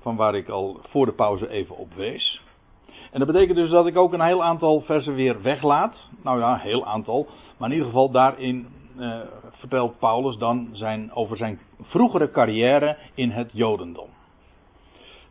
Van 0.00 0.16
waar 0.16 0.34
ik 0.34 0.48
al 0.48 0.80
voor 0.88 1.06
de 1.06 1.12
pauze 1.12 1.48
even 1.48 1.76
op 1.76 1.94
wees. 1.94 2.40
En 3.10 3.18
dat 3.18 3.32
betekent 3.32 3.56
dus 3.56 3.70
dat 3.70 3.86
ik 3.86 3.96
ook 3.96 4.12
een 4.12 4.20
heel 4.20 4.42
aantal 4.42 4.80
versen 4.80 5.14
weer 5.14 5.42
weglaat. 5.42 6.10
Nou 6.22 6.38
ja, 6.38 6.56
heel 6.56 6.86
aantal. 6.86 7.26
Maar 7.56 7.68
in 7.68 7.74
ieder 7.74 7.90
geval 7.90 8.10
daarin 8.10 8.66
eh, 8.98 9.20
vertelt 9.50 9.98
Paulus 9.98 10.36
dan 10.36 10.68
zijn, 10.72 11.12
over 11.12 11.36
zijn 11.36 11.60
vroegere 11.82 12.30
carrière 12.30 12.96
in 13.14 13.30
het 13.30 13.50
Jodendom. 13.52 14.08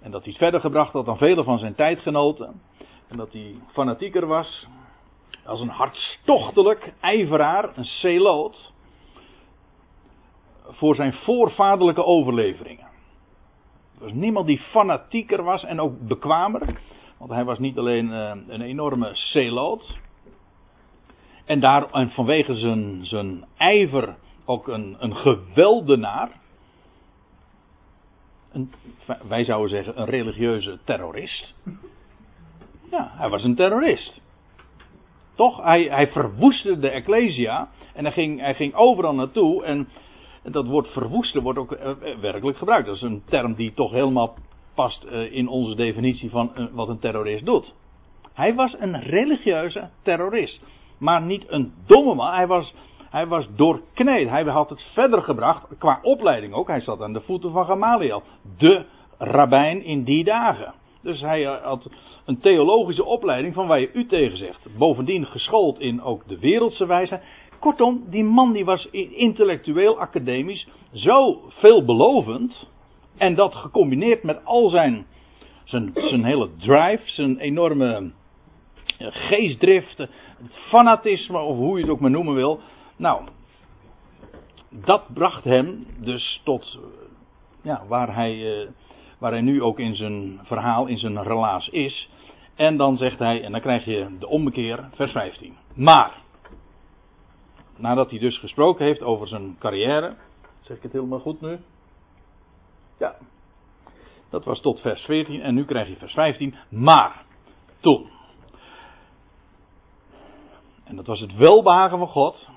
En 0.01 0.11
dat 0.11 0.23
hij 0.23 0.33
verder 0.33 0.59
gebracht 0.59 0.93
had 0.93 1.05
dan 1.05 1.17
vele 1.17 1.43
van 1.43 1.59
zijn 1.59 1.75
tijdgenoten. 1.75 2.61
En 3.07 3.17
dat 3.17 3.33
hij 3.33 3.55
fanatieker 3.71 4.25
was 4.25 4.67
als 5.45 5.61
een 5.61 5.69
hartstochtelijk 5.69 6.93
ijveraar, 6.99 7.77
een 7.77 7.85
celoot, 7.85 8.73
voor 10.69 10.95
zijn 10.95 11.13
voorvaderlijke 11.13 12.03
overleveringen. 12.03 12.85
Er 13.97 14.03
was 14.03 14.13
niemand 14.13 14.47
die 14.47 14.59
fanatieker 14.59 15.43
was 15.43 15.63
en 15.63 15.79
ook 15.79 16.07
bekwamer. 16.07 16.79
Want 17.17 17.31
hij 17.31 17.43
was 17.43 17.59
niet 17.59 17.77
alleen 17.77 18.13
eh, 18.13 18.31
een 18.47 18.61
enorme 18.61 19.09
celoot. 19.13 19.97
En, 21.45 21.59
daar, 21.59 21.91
en 21.91 22.09
vanwege 22.09 22.55
zijn, 22.55 23.05
zijn 23.05 23.45
ijver 23.57 24.15
ook 24.45 24.67
een, 24.67 24.95
een 24.99 25.15
geweldenaar. 25.15 26.29
Een, 28.51 28.73
wij 29.27 29.43
zouden 29.43 29.69
zeggen 29.69 30.01
een 30.01 30.07
religieuze 30.07 30.79
terrorist. 30.83 31.53
Ja, 32.91 33.11
hij 33.15 33.29
was 33.29 33.43
een 33.43 33.55
terrorist. 33.55 34.21
Toch? 35.35 35.63
Hij, 35.63 35.83
hij 35.83 36.07
verwoestte 36.07 36.79
de 36.79 36.89
Ecclesia. 36.89 37.69
En 37.93 38.03
hij 38.03 38.13
ging, 38.13 38.39
hij 38.39 38.55
ging 38.55 38.73
overal 38.73 39.13
naartoe. 39.13 39.63
En 39.63 39.87
dat 40.43 40.65
woord 40.65 40.87
verwoesten 40.87 41.41
wordt 41.41 41.59
ook 41.59 41.71
eh, 41.71 41.89
eh, 41.89 42.19
werkelijk 42.19 42.57
gebruikt. 42.57 42.85
Dat 42.85 42.95
is 42.95 43.01
een 43.01 43.23
term 43.25 43.53
die 43.53 43.73
toch 43.73 43.91
helemaal 43.91 44.35
past 44.73 45.03
eh, 45.03 45.33
in 45.33 45.47
onze 45.47 45.75
definitie 45.75 46.29
van 46.29 46.69
wat 46.71 46.89
een 46.89 46.99
terrorist 46.99 47.45
doet. 47.45 47.73
Hij 48.33 48.55
was 48.55 48.75
een 48.79 49.01
religieuze 49.01 49.89
terrorist. 50.01 50.61
Maar 50.97 51.21
niet 51.21 51.43
een 51.47 51.73
domme 51.85 52.13
man. 52.13 52.33
Hij 52.33 52.47
was, 52.47 52.73
hij 53.09 53.27
was 53.27 53.47
doorkneed. 53.55 54.29
Hij 54.29 54.43
had 54.43 54.69
het 54.69 54.81
verder 54.93 55.21
gebracht. 55.21 55.77
Qua 55.77 55.99
opleiding 56.01 56.53
ook. 56.53 56.67
Hij 56.67 56.81
zat 56.81 57.01
aan 57.01 57.13
de 57.13 57.21
voeten 57.21 57.51
van 57.51 57.65
Gamaliel. 57.65 58.23
De 58.57 58.85
rabbijn 59.17 59.83
in 59.83 60.03
die 60.03 60.23
dagen. 60.23 60.73
Dus 61.05 61.21
hij 61.21 61.43
had 61.43 61.89
een 62.25 62.39
theologische 62.39 63.05
opleiding 63.05 63.53
van 63.53 63.67
waar 63.67 63.79
je 63.79 63.91
u 63.93 64.05
tegen 64.05 64.37
zegt. 64.37 64.77
Bovendien 64.77 65.25
geschoold 65.25 65.79
in 65.79 66.01
ook 66.01 66.27
de 66.27 66.39
wereldse 66.39 66.85
wijze. 66.85 67.21
Kortom, 67.59 68.03
die 68.09 68.23
man 68.23 68.53
die 68.53 68.65
was 68.65 68.87
intellectueel, 69.11 69.99
academisch 69.99 70.67
zo 70.93 71.41
veelbelovend. 71.47 72.69
En 73.17 73.35
dat 73.35 73.55
gecombineerd 73.55 74.23
met 74.23 74.45
al 74.45 74.69
zijn, 74.69 75.05
zijn, 75.63 75.91
zijn 75.93 76.23
hele 76.23 76.49
drive, 76.57 77.01
zijn 77.05 77.37
enorme 77.37 78.11
eh, 78.97 79.07
geestdrift, 79.09 79.97
het 79.97 80.57
fanatisme, 80.67 81.39
of 81.39 81.57
hoe 81.57 81.75
je 81.75 81.83
het 81.83 81.91
ook 81.91 81.99
maar 81.99 82.11
noemen 82.11 82.33
wil. 82.33 82.59
Nou, 82.95 83.27
dat 84.69 85.13
bracht 85.13 85.43
hem 85.43 85.85
dus 85.99 86.41
tot 86.43 86.79
ja, 87.61 87.83
waar 87.87 88.15
hij. 88.15 88.67
Waar 89.17 89.31
hij 89.31 89.41
nu 89.41 89.61
ook 89.61 89.79
in 89.79 89.95
zijn 89.95 90.39
verhaal, 90.43 90.85
in 90.85 90.97
zijn 90.97 91.23
relaas 91.23 91.69
is. 91.69 92.09
En 92.55 92.77
dan 92.77 92.97
zegt 92.97 93.19
hij, 93.19 93.43
en 93.43 93.51
dan 93.51 93.61
krijg 93.61 93.85
je 93.85 94.07
de 94.19 94.27
ommekeer, 94.27 94.89
vers 94.93 95.11
15. 95.11 95.55
Maar, 95.73 96.11
nadat 97.77 98.09
hij 98.09 98.19
dus 98.19 98.39
gesproken 98.39 98.85
heeft 98.85 99.01
over 99.01 99.27
zijn 99.27 99.55
carrière, 99.59 100.15
zeg 100.61 100.77
ik 100.77 100.83
het 100.83 100.91
helemaal 100.91 101.19
goed 101.19 101.41
nu? 101.41 101.57
Ja, 102.99 103.15
dat 104.29 104.45
was 104.45 104.61
tot 104.61 104.81
vers 104.81 105.01
14 105.01 105.41
en 105.41 105.53
nu 105.53 105.65
krijg 105.65 105.87
je 105.87 105.95
vers 105.95 106.13
15. 106.13 106.55
Maar, 106.69 107.23
toen. 107.79 108.09
En 110.83 110.95
dat 110.95 111.05
was 111.05 111.19
het 111.19 111.35
welbehagen 111.35 111.97
van 111.97 112.07
God, 112.07 112.49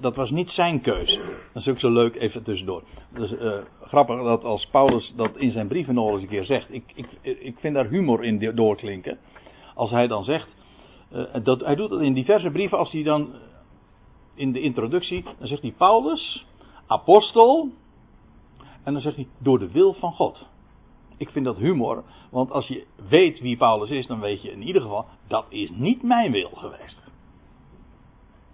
dat 0.00 0.16
was 0.16 0.30
niet 0.30 0.50
zijn 0.50 0.80
keuze. 0.80 1.20
Dat 1.52 1.62
is 1.62 1.68
ook 1.68 1.78
zo 1.78 1.90
leuk, 1.90 2.14
even 2.14 2.42
tussendoor. 2.42 2.82
Dus 3.14 3.32
uh, 3.32 3.54
grappig 3.82 4.22
dat 4.22 4.44
als 4.44 4.66
Paulus 4.66 5.12
dat 5.16 5.36
in 5.36 5.52
zijn 5.52 5.68
brieven 5.68 5.94
nog 5.94 6.10
eens 6.10 6.22
een 6.22 6.28
keer 6.28 6.44
zegt. 6.44 6.74
Ik, 6.74 6.84
ik, 6.94 7.06
ik 7.22 7.56
vind 7.58 7.74
daar 7.74 7.88
humor 7.88 8.24
in 8.24 8.54
doorklinken. 8.54 9.18
Als 9.74 9.90
hij 9.90 10.06
dan 10.06 10.24
zegt. 10.24 10.48
Uh, 11.12 11.24
dat, 11.42 11.60
hij 11.60 11.74
doet 11.74 11.90
dat 11.90 12.00
in 12.00 12.12
diverse 12.12 12.50
brieven. 12.50 12.78
Als 12.78 12.92
hij 12.92 13.02
dan 13.02 13.34
in 14.34 14.52
de 14.52 14.60
introductie. 14.60 15.24
Dan 15.38 15.46
zegt 15.46 15.62
hij 15.62 15.74
Paulus, 15.76 16.46
apostel. 16.86 17.68
En 18.84 18.92
dan 18.92 19.02
zegt 19.02 19.16
hij 19.16 19.28
door 19.38 19.58
de 19.58 19.70
wil 19.70 19.94
van 19.94 20.12
God. 20.12 20.46
Ik 21.16 21.30
vind 21.30 21.44
dat 21.44 21.58
humor. 21.58 22.04
Want 22.30 22.50
als 22.50 22.66
je 22.66 22.86
weet 23.08 23.40
wie 23.40 23.56
Paulus 23.56 23.90
is. 23.90 24.06
Dan 24.06 24.20
weet 24.20 24.42
je 24.42 24.50
in 24.50 24.62
ieder 24.62 24.82
geval. 24.82 25.06
Dat 25.26 25.46
is 25.48 25.70
niet 25.70 26.02
mijn 26.02 26.32
wil 26.32 26.50
geweest. 26.54 27.11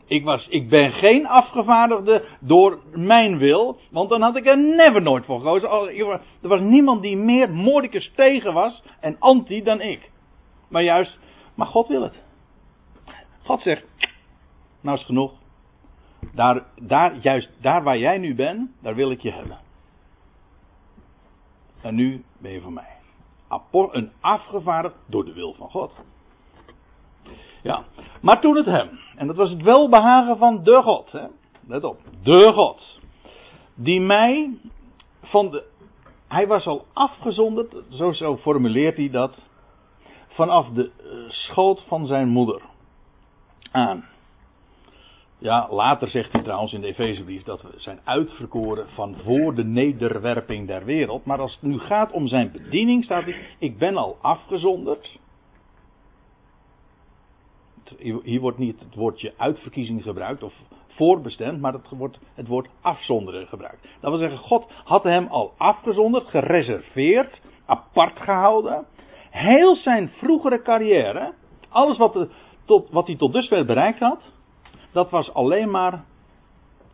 Ik, 0.08 0.24
was, 0.24 0.48
ik 0.48 0.68
ben 0.68 0.92
geen 0.92 1.26
afgevaardigde 1.26 2.24
door 2.40 2.78
mijn 2.92 3.38
wil, 3.38 3.78
want 3.90 4.08
dan 4.08 4.22
had 4.22 4.36
ik 4.36 4.46
er 4.46 4.58
never 4.58 5.02
nooit 5.02 5.24
voor 5.24 5.38
gekozen. 5.38 5.70
Er 6.42 6.48
was 6.48 6.60
niemand 6.60 7.02
die 7.02 7.16
meer 7.16 7.50
Mordicus 7.50 8.12
tegen 8.14 8.52
was 8.52 8.82
en 9.00 9.16
anti 9.18 9.62
dan 9.62 9.80
ik. 9.80 10.10
Maar 10.68 10.82
juist, 10.82 11.18
maar 11.54 11.66
God 11.66 11.88
wil 11.88 12.02
het. 12.02 12.22
God 13.44 13.60
zegt, 13.60 13.84
nou 14.80 14.98
is 14.98 15.04
genoeg. 15.04 15.32
Daar, 16.32 16.64
daar, 16.80 17.16
juist 17.20 17.50
daar 17.60 17.82
waar 17.82 17.98
jij 17.98 18.18
nu 18.18 18.34
bent, 18.34 18.70
daar 18.82 18.94
wil 18.94 19.10
ik 19.10 19.20
je 19.20 19.32
hebben. 19.32 19.58
En 21.82 21.94
nu 21.94 22.24
ben 22.38 22.52
je 22.52 22.60
voor 22.60 22.72
mij. 22.72 22.96
Een 23.70 24.12
afgevaardigd 24.20 24.96
door 25.06 25.24
de 25.24 25.32
wil 25.32 25.54
van 25.54 25.70
God. 25.70 25.92
Ja, 27.62 27.84
maar 28.20 28.40
toen 28.40 28.56
het 28.56 28.66
hem, 28.66 28.88
en 29.16 29.26
dat 29.26 29.36
was 29.36 29.50
het 29.50 29.62
welbehagen 29.62 30.38
van 30.38 30.62
de 30.62 30.82
God, 30.82 31.12
hè? 31.12 31.26
let 31.66 31.84
op, 31.84 32.00
de 32.22 32.52
God, 32.54 33.00
die 33.74 34.00
mij 34.00 34.50
van 35.22 35.50
de, 35.50 35.64
hij 36.28 36.46
was 36.46 36.66
al 36.66 36.86
afgezonderd, 36.92 37.74
zo, 37.90 38.12
zo 38.12 38.36
formuleert 38.36 38.96
hij 38.96 39.10
dat, 39.10 39.34
vanaf 40.28 40.68
de 40.68 40.90
uh, 41.04 41.30
schoot 41.30 41.84
van 41.86 42.06
zijn 42.06 42.28
moeder 42.28 42.60
aan. 43.70 44.04
Ja, 45.38 45.68
later 45.70 46.08
zegt 46.08 46.32
hij 46.32 46.42
trouwens 46.42 46.72
in 46.72 46.80
de 46.80 46.86
Efezebrief 46.86 47.42
dat 47.42 47.62
we 47.62 47.68
zijn 47.76 48.00
uitverkoren 48.04 48.88
van 48.88 49.16
voor 49.24 49.54
de 49.54 49.64
nederwerping 49.64 50.66
der 50.66 50.84
wereld. 50.84 51.24
Maar 51.24 51.40
als 51.40 51.52
het 51.52 51.62
nu 51.62 51.78
gaat 51.78 52.12
om 52.12 52.28
zijn 52.28 52.52
bediening, 52.52 53.04
staat 53.04 53.24
hij: 53.24 53.36
Ik 53.58 53.78
ben 53.78 53.96
al 53.96 54.18
afgezonderd 54.20 55.18
hier 58.22 58.40
wordt 58.40 58.58
niet 58.58 58.80
het 58.80 58.94
woordje 58.94 59.34
uitverkiezing 59.36 60.02
gebruikt 60.02 60.42
of 60.42 60.54
voorbestemd, 60.88 61.60
maar 61.60 61.72
het 61.72 61.88
wordt 61.88 62.18
het 62.34 62.48
woord 62.48 62.68
afzonderen 62.80 63.46
gebruikt. 63.46 63.88
Dat 64.00 64.10
wil 64.10 64.18
zeggen, 64.18 64.38
God 64.38 64.66
had 64.84 65.02
hem 65.02 65.26
al 65.26 65.52
afgezonderd, 65.56 66.26
gereserveerd, 66.26 67.40
apart 67.66 68.20
gehouden. 68.20 68.86
Heel 69.30 69.76
zijn 69.76 70.08
vroegere 70.08 70.62
carrière, 70.62 71.32
alles 71.68 71.96
wat, 71.96 72.12
de, 72.12 72.28
tot, 72.64 72.90
wat 72.90 73.06
hij 73.06 73.16
tot 73.16 73.32
dusver 73.32 73.64
bereikt 73.64 73.98
had, 73.98 74.20
dat 74.92 75.10
was 75.10 75.34
alleen 75.34 75.70
maar 75.70 76.04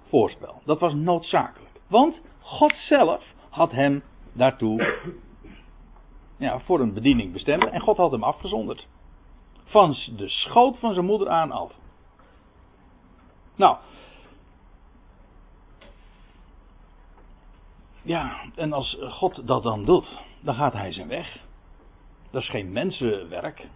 voorspel. 0.08 0.60
Dat 0.64 0.80
was 0.80 0.94
noodzakelijk. 0.94 1.72
Want 1.88 2.20
God 2.40 2.74
zelf 2.74 3.24
had 3.50 3.70
hem 3.70 4.02
daartoe 4.32 4.96
ja, 6.38 6.60
voor 6.60 6.80
een 6.80 6.94
bediening 6.94 7.32
bestemd 7.32 7.64
en 7.66 7.80
God 7.80 7.96
had 7.96 8.10
hem 8.10 8.22
afgezonderd 8.22 8.86
van 9.64 9.96
de 10.16 10.28
schoot 10.28 10.78
van 10.78 10.92
zijn 10.92 11.06
moeder 11.06 11.28
aan 11.28 11.50
af. 11.50 11.72
Nou. 13.56 13.76
Ja, 18.02 18.40
en 18.54 18.72
als 18.72 18.96
God 19.00 19.46
dat 19.46 19.62
dan 19.62 19.84
doet, 19.84 20.18
dan 20.40 20.54
gaat 20.54 20.72
hij 20.72 20.92
zijn 20.92 21.08
weg. 21.08 21.38
Dat 22.30 22.42
is 22.42 22.48
geen 22.48 22.72
mensenwerk. 22.72 23.68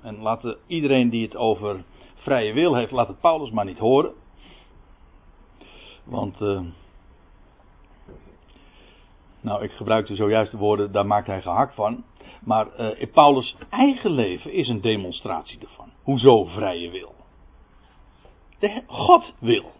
En 0.00 0.18
laat 0.18 0.56
iedereen 0.66 1.10
die 1.10 1.24
het 1.24 1.36
over 1.36 1.84
vrije 2.14 2.52
wil 2.52 2.74
heeft, 2.74 2.90
laat 2.90 3.08
het 3.08 3.20
Paulus 3.20 3.50
maar 3.50 3.64
niet 3.64 3.78
horen. 3.78 4.12
Want, 6.04 6.40
uh, 6.40 6.60
nou, 9.40 9.62
ik 9.62 9.70
gebruikte 9.70 10.14
zojuist 10.14 10.50
de 10.50 10.56
woorden, 10.56 10.92
daar 10.92 11.06
maakt 11.06 11.26
hij 11.26 11.42
gehakt 11.42 11.74
van. 11.74 12.04
Maar 12.44 12.66
uh, 12.80 13.12
Paulus' 13.12 13.56
eigen 13.70 14.10
leven 14.10 14.52
is 14.52 14.68
een 14.68 14.80
demonstratie 14.80 15.58
ervan. 15.60 15.90
Hoezo 16.02 16.44
vrije 16.44 16.90
wil? 16.90 17.14
De, 18.58 18.82
God 18.86 19.32
wil. 19.38 19.72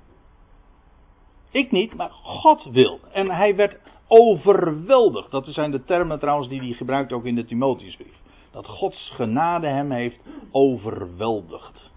Ik 1.51 1.71
niet, 1.71 1.95
maar 1.95 2.11
God 2.11 2.65
wil. 2.65 3.01
En 3.13 3.31
hij 3.31 3.57
werd 3.57 3.79
overweldigd. 4.07 5.31
Dat 5.31 5.47
zijn 5.47 5.71
de 5.71 5.85
termen 5.85 6.19
trouwens 6.19 6.49
die 6.49 6.61
hij 6.61 6.73
gebruikt 6.73 7.13
ook 7.13 7.25
in 7.25 7.35
de 7.35 7.45
Timotheusbrief. 7.45 8.21
Dat 8.51 8.67
Gods 8.67 9.11
genade 9.15 9.67
hem 9.67 9.91
heeft 9.91 10.19
overweldigd. 10.51 11.91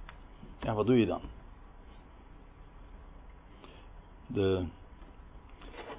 Ja, 0.61 0.73
wat 0.73 0.85
doe 0.85 0.99
je 0.99 1.05
dan? 1.05 1.21
De 4.27 4.65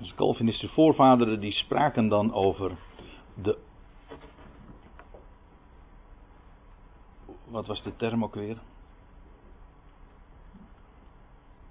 onze 0.00 0.14
Calvinistische 0.14 0.74
voorvaderen 0.74 1.40
die 1.40 1.52
spraken 1.52 2.08
dan 2.08 2.32
over 2.34 2.76
de 3.34 3.58
wat 7.48 7.66
was 7.66 7.82
de 7.82 7.96
term 7.96 8.24
ook 8.24 8.34
weer? 8.34 8.56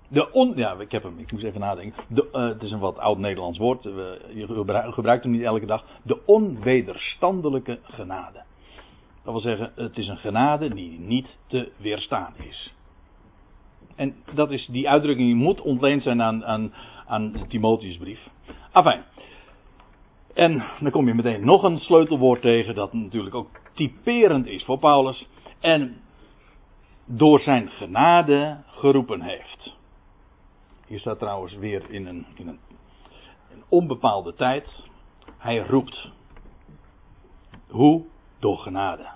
De 0.07 0.31
on, 0.31 0.53
ja, 0.55 0.73
ik 0.79 0.91
heb 0.91 1.03
hem, 1.03 1.19
ik 1.19 1.31
moest 1.31 1.43
even 1.43 1.59
nadenken. 1.59 2.03
De, 2.07 2.29
uh, 2.33 2.47
het 2.47 2.63
is 2.63 2.71
een 2.71 2.79
wat 2.79 2.97
oud-Nederlands 2.97 3.57
woord, 3.57 3.85
uh, 3.85 3.93
je 4.33 4.65
gebruikt 4.91 5.23
hem 5.23 5.31
niet 5.31 5.41
elke 5.41 5.65
dag. 5.65 5.85
De 6.01 6.25
onwederstandelijke 6.25 7.79
genade. 7.83 8.43
Dat 9.23 9.33
wil 9.33 9.39
zeggen, 9.41 9.71
het 9.75 9.97
is 9.97 10.07
een 10.07 10.17
genade 10.17 10.73
die 10.73 10.99
niet 10.99 11.37
te 11.47 11.71
weerstaan 11.77 12.33
is. 12.37 12.73
En 13.95 14.15
dat 14.33 14.51
is, 14.51 14.65
die 14.65 14.89
uitdrukking 14.89 15.35
moet 15.35 15.61
ontleend 15.61 16.03
zijn 16.03 16.21
aan, 16.21 16.45
aan, 16.45 16.73
aan 17.07 17.31
de 17.31 17.47
Timotheusbrief. 17.47 18.27
Afijn. 18.71 19.03
En 20.33 20.63
dan 20.79 20.91
kom 20.91 21.07
je 21.07 21.13
meteen 21.13 21.45
nog 21.45 21.63
een 21.63 21.79
sleutelwoord 21.79 22.41
tegen, 22.41 22.75
dat 22.75 22.93
natuurlijk 22.93 23.35
ook 23.35 23.49
typerend 23.73 24.47
is 24.47 24.63
voor 24.63 24.79
Paulus 24.79 25.27
en 25.65 26.01
door 27.05 27.39
zijn 27.39 27.69
genade 27.69 28.63
geroepen 28.67 29.21
heeft. 29.21 29.75
Hier 30.87 30.99
staat 30.99 31.19
trouwens 31.19 31.53
weer 31.53 31.89
in 31.89 32.07
een, 32.07 32.25
in 32.35 32.47
een, 32.47 32.59
een 33.51 33.63
onbepaalde 33.69 34.33
tijd. 34.33 34.87
Hij 35.37 35.57
roept. 35.57 36.11
Hoe? 37.69 38.05
Door 38.39 38.57
genade. 38.57 39.07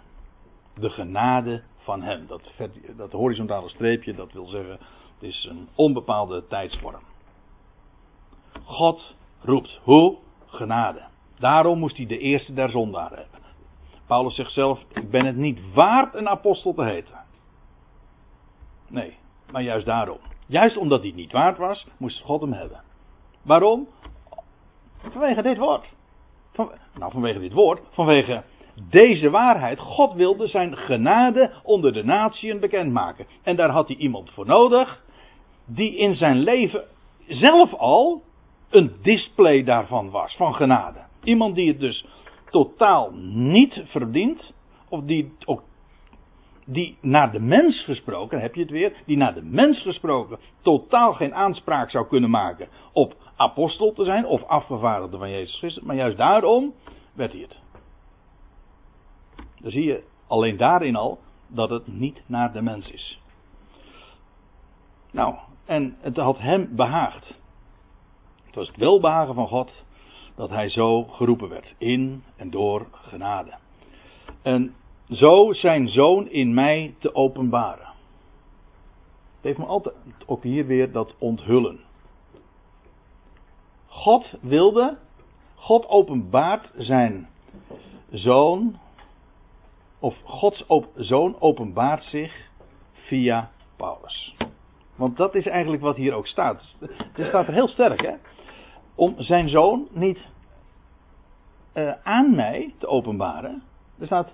De 0.74 0.90
genade 0.90 1.64
van 1.78 2.02
hem. 2.02 2.28
Dat, 2.28 2.42
dat 2.98 3.12
horizontale 3.12 3.70
streepje, 3.70 4.14
dat 4.16 4.32
wil 4.32 4.46
zeggen, 4.46 4.80
het 5.14 5.24
is 5.24 5.48
een 5.50 5.68
onbepaalde 5.76 6.48
tijdsvorm. 6.48 7.04
God 8.64 9.16
roept. 9.42 9.80
Hoe? 9.84 10.18
Genade. 10.46 11.04
Daarom 11.40 11.80
moest 11.80 11.98
hij 11.98 12.06
de 12.06 12.18
eerste 12.18 12.54
der 12.54 12.70
zondaren 12.70 13.18
hebben. 13.18 13.39
Paulus 14.10 14.36
zegt 14.36 14.52
zelf: 14.52 14.80
Ik 14.94 15.10
ben 15.10 15.26
het 15.26 15.36
niet 15.36 15.60
waard 15.74 16.16
een 16.16 16.30
apostel 16.30 16.74
te 16.74 16.84
heten. 16.84 17.18
Nee, 18.88 19.18
maar 19.52 19.62
juist 19.62 19.86
daarom. 19.86 20.18
Juist 20.48 20.78
omdat 20.78 21.00
hij 21.00 21.08
het 21.08 21.18
niet 21.18 21.32
waard 21.32 21.58
was, 21.58 21.88
moest 21.98 22.22
God 22.22 22.42
hem 22.42 22.54
hebben. 22.54 22.82
Waarom? 23.42 23.88
Vanwege 24.98 25.42
dit 25.42 25.58
woord. 25.58 25.86
Van, 26.54 26.72
nou, 27.00 27.12
vanwege 27.12 27.40
dit 27.40 27.54
woord. 27.54 27.82
Vanwege 27.90 28.44
deze 28.90 29.30
waarheid. 29.30 29.80
God 29.80 30.14
wilde 30.14 30.48
zijn 30.48 30.78
genade 30.78 31.54
onder 31.64 31.94
de 31.94 32.04
natieën 32.04 32.60
bekendmaken. 32.60 33.26
En 33.44 33.56
daar 33.56 33.70
had 33.70 33.88
hij 33.88 33.98
iemand 33.98 34.32
voor 34.32 34.46
nodig. 34.46 35.04
Die 35.66 35.96
in 35.98 36.16
zijn 36.16 36.38
leven 36.38 36.84
zelf 37.28 37.74
al 37.74 38.22
een 38.70 38.92
display 39.02 39.64
daarvan 39.64 40.10
was. 40.10 40.36
Van 40.36 40.56
genade. 40.56 41.00
Iemand 41.24 41.56
die 41.56 41.68
het 41.68 41.80
dus 41.80 42.06
totaal 42.50 43.12
niet 43.32 43.84
verdient, 43.86 44.54
of 44.90 45.04
die 45.04 45.34
ook 45.46 45.64
die 46.66 46.98
naar 47.02 47.32
de 47.32 47.40
mens 47.40 47.84
gesproken, 47.84 48.40
heb 48.42 48.56
je 48.56 48.62
het 48.62 48.70
weer, 48.70 48.94
die 49.06 49.18
naar 49.18 49.34
de 49.34 49.44
mens 49.44 49.82
gesproken 49.82 50.40
totaal 50.62 51.14
geen 51.14 51.36
aanspraak 51.36 51.90
zou 51.90 52.08
kunnen 52.08 52.30
maken 52.30 52.68
op 52.94 53.16
apostel 53.36 53.94
te 53.94 54.04
zijn 54.04 54.26
of 54.26 54.44
afgevaardigde 54.44 55.18
van 55.18 55.30
Jezus 55.30 55.58
Christus, 55.58 55.84
maar 55.84 55.96
juist 55.96 56.18
daarom 56.18 56.74
werd 57.14 57.32
hij 57.32 57.42
het. 57.42 57.60
Dan 59.62 59.72
zie 59.72 59.84
je 59.84 60.04
alleen 60.28 60.58
daarin 60.58 60.96
al 60.96 61.20
dat 61.48 61.70
het 61.70 61.88
niet 61.88 62.22
naar 62.26 62.54
de 62.54 62.62
mens 62.62 62.92
is. 62.92 63.22
Nou, 65.12 65.36
en 65.66 65.98
het 66.02 66.18
had 66.18 66.38
hem 66.38 66.76
behaagd. 66.76 67.28
Het 68.46 68.56
was 68.56 68.68
het 68.68 68.78
welbehagen 68.78 69.34
van 69.34 69.48
God 69.48 69.84
dat 70.40 70.50
hij 70.50 70.70
zo 70.70 71.04
geroepen 71.04 71.50
werd. 71.50 71.76
In 71.78 72.24
en 72.36 72.50
door 72.50 72.88
genade. 72.92 73.54
En 74.42 74.76
zo 75.10 75.54
zijn 75.54 75.88
zoon 75.88 76.30
in 76.30 76.54
mij 76.54 76.96
te 77.00 77.16
openbaren. 77.16 77.88
Het 79.36 79.44
heeft 79.44 79.58
me 79.58 79.66
altijd, 79.66 79.96
ook 80.26 80.44
hier 80.44 80.66
weer 80.66 80.92
dat 80.92 81.16
onthullen. 81.18 81.80
God 83.88 84.36
wilde, 84.42 84.98
God 85.56 85.88
openbaart 85.88 86.72
zijn 86.78 87.30
zoon, 88.12 88.80
of 90.00 90.16
Gods 90.24 90.66
zoon 90.96 91.36
openbaart 91.40 92.04
zich 92.04 92.50
via 92.94 93.52
Paulus. 93.76 94.36
Want 94.96 95.18
dat 95.18 95.36
is 95.36 95.46
eigenlijk 95.46 95.82
wat 95.82 95.96
hier 95.96 96.14
ook 96.14 96.28
staat. 96.28 96.76
Het 97.14 97.28
staat 97.28 97.48
er 97.48 97.54
heel 97.54 97.68
sterk, 97.68 98.02
hè? 98.02 98.14
Om 99.00 99.16
zijn 99.18 99.50
zoon 99.50 99.88
niet 99.92 100.20
uh, 101.74 101.92
aan 102.04 102.36
mij 102.36 102.74
te 102.78 102.88
openbaren. 102.88 103.64
Er 104.00 104.06
staat 104.06 104.32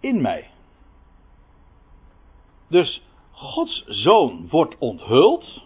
in 0.00 0.20
mij. 0.20 0.50
Dus 2.68 3.02
Gods 3.30 3.84
zoon 3.86 4.48
wordt 4.48 4.78
onthuld. 4.78 5.62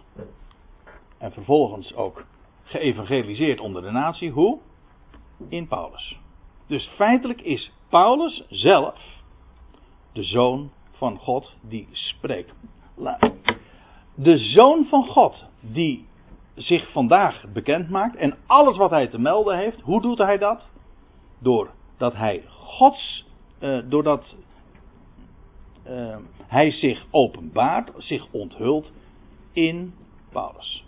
En 1.17 1.31
vervolgens 1.31 1.93
ook 1.93 2.25
geëvangeliseerd 2.63 3.59
onder 3.59 3.81
de 3.81 3.91
natie. 3.91 4.31
Hoe? 4.31 4.59
In 5.47 5.67
Paulus. 5.67 6.19
Dus 6.67 6.87
feitelijk 6.87 7.41
is 7.41 7.71
Paulus 7.89 8.43
zelf 8.49 8.99
de 10.13 10.23
zoon 10.23 10.71
van 10.91 11.17
God 11.17 11.53
die 11.61 11.87
spreekt. 11.91 12.53
De 14.15 14.37
zoon 14.37 14.85
van 14.85 15.05
God 15.05 15.45
die 15.59 16.08
zich 16.59 16.91
vandaag 16.91 17.43
bekend 17.53 17.89
maakt 17.89 18.15
en 18.15 18.35
alles 18.45 18.77
wat 18.77 18.89
hij 18.89 19.07
te 19.07 19.19
melden 19.19 19.57
heeft, 19.57 19.81
hoe 19.81 20.01
doet 20.01 20.17
hij 20.17 20.37
dat? 20.37 20.67
Doordat 21.39 22.13
hij 22.13 22.43
Gods, 22.47 23.25
uh, 23.59 23.79
doordat 23.85 24.35
uh, 25.87 26.15
hij 26.47 26.71
zich 26.71 27.05
openbaart, 27.11 27.91
zich 27.97 28.27
onthult 28.31 28.91
in 29.51 29.93
Paulus. 30.31 30.85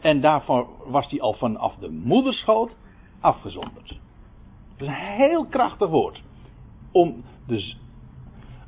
En 0.00 0.20
daarvoor 0.20 0.68
was 0.86 1.10
hij 1.10 1.20
al 1.20 1.32
vanaf 1.32 1.74
de 1.74 1.90
moederschoot 1.90 2.70
afgezonderd. 3.20 3.88
Dat 3.88 3.98
is 4.78 4.86
een 4.86 4.94
heel 4.94 5.46
krachtig 5.46 5.88
woord. 5.88 6.22
Om 6.92 7.24
de, 7.46 7.74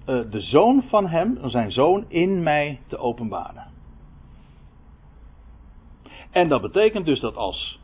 uh, 0.07 0.31
de 0.31 0.40
zoon 0.40 0.83
van 0.88 1.07
hem, 1.07 1.38
zijn 1.42 1.72
zoon, 1.72 2.05
in 2.09 2.42
mij 2.42 2.81
te 2.87 2.98
openbaren. 2.98 3.70
En 6.33 6.49
dat 6.49 6.62
betekent 6.62 7.07
dus 7.07 7.21
dat 7.21 7.37
als 7.37 7.79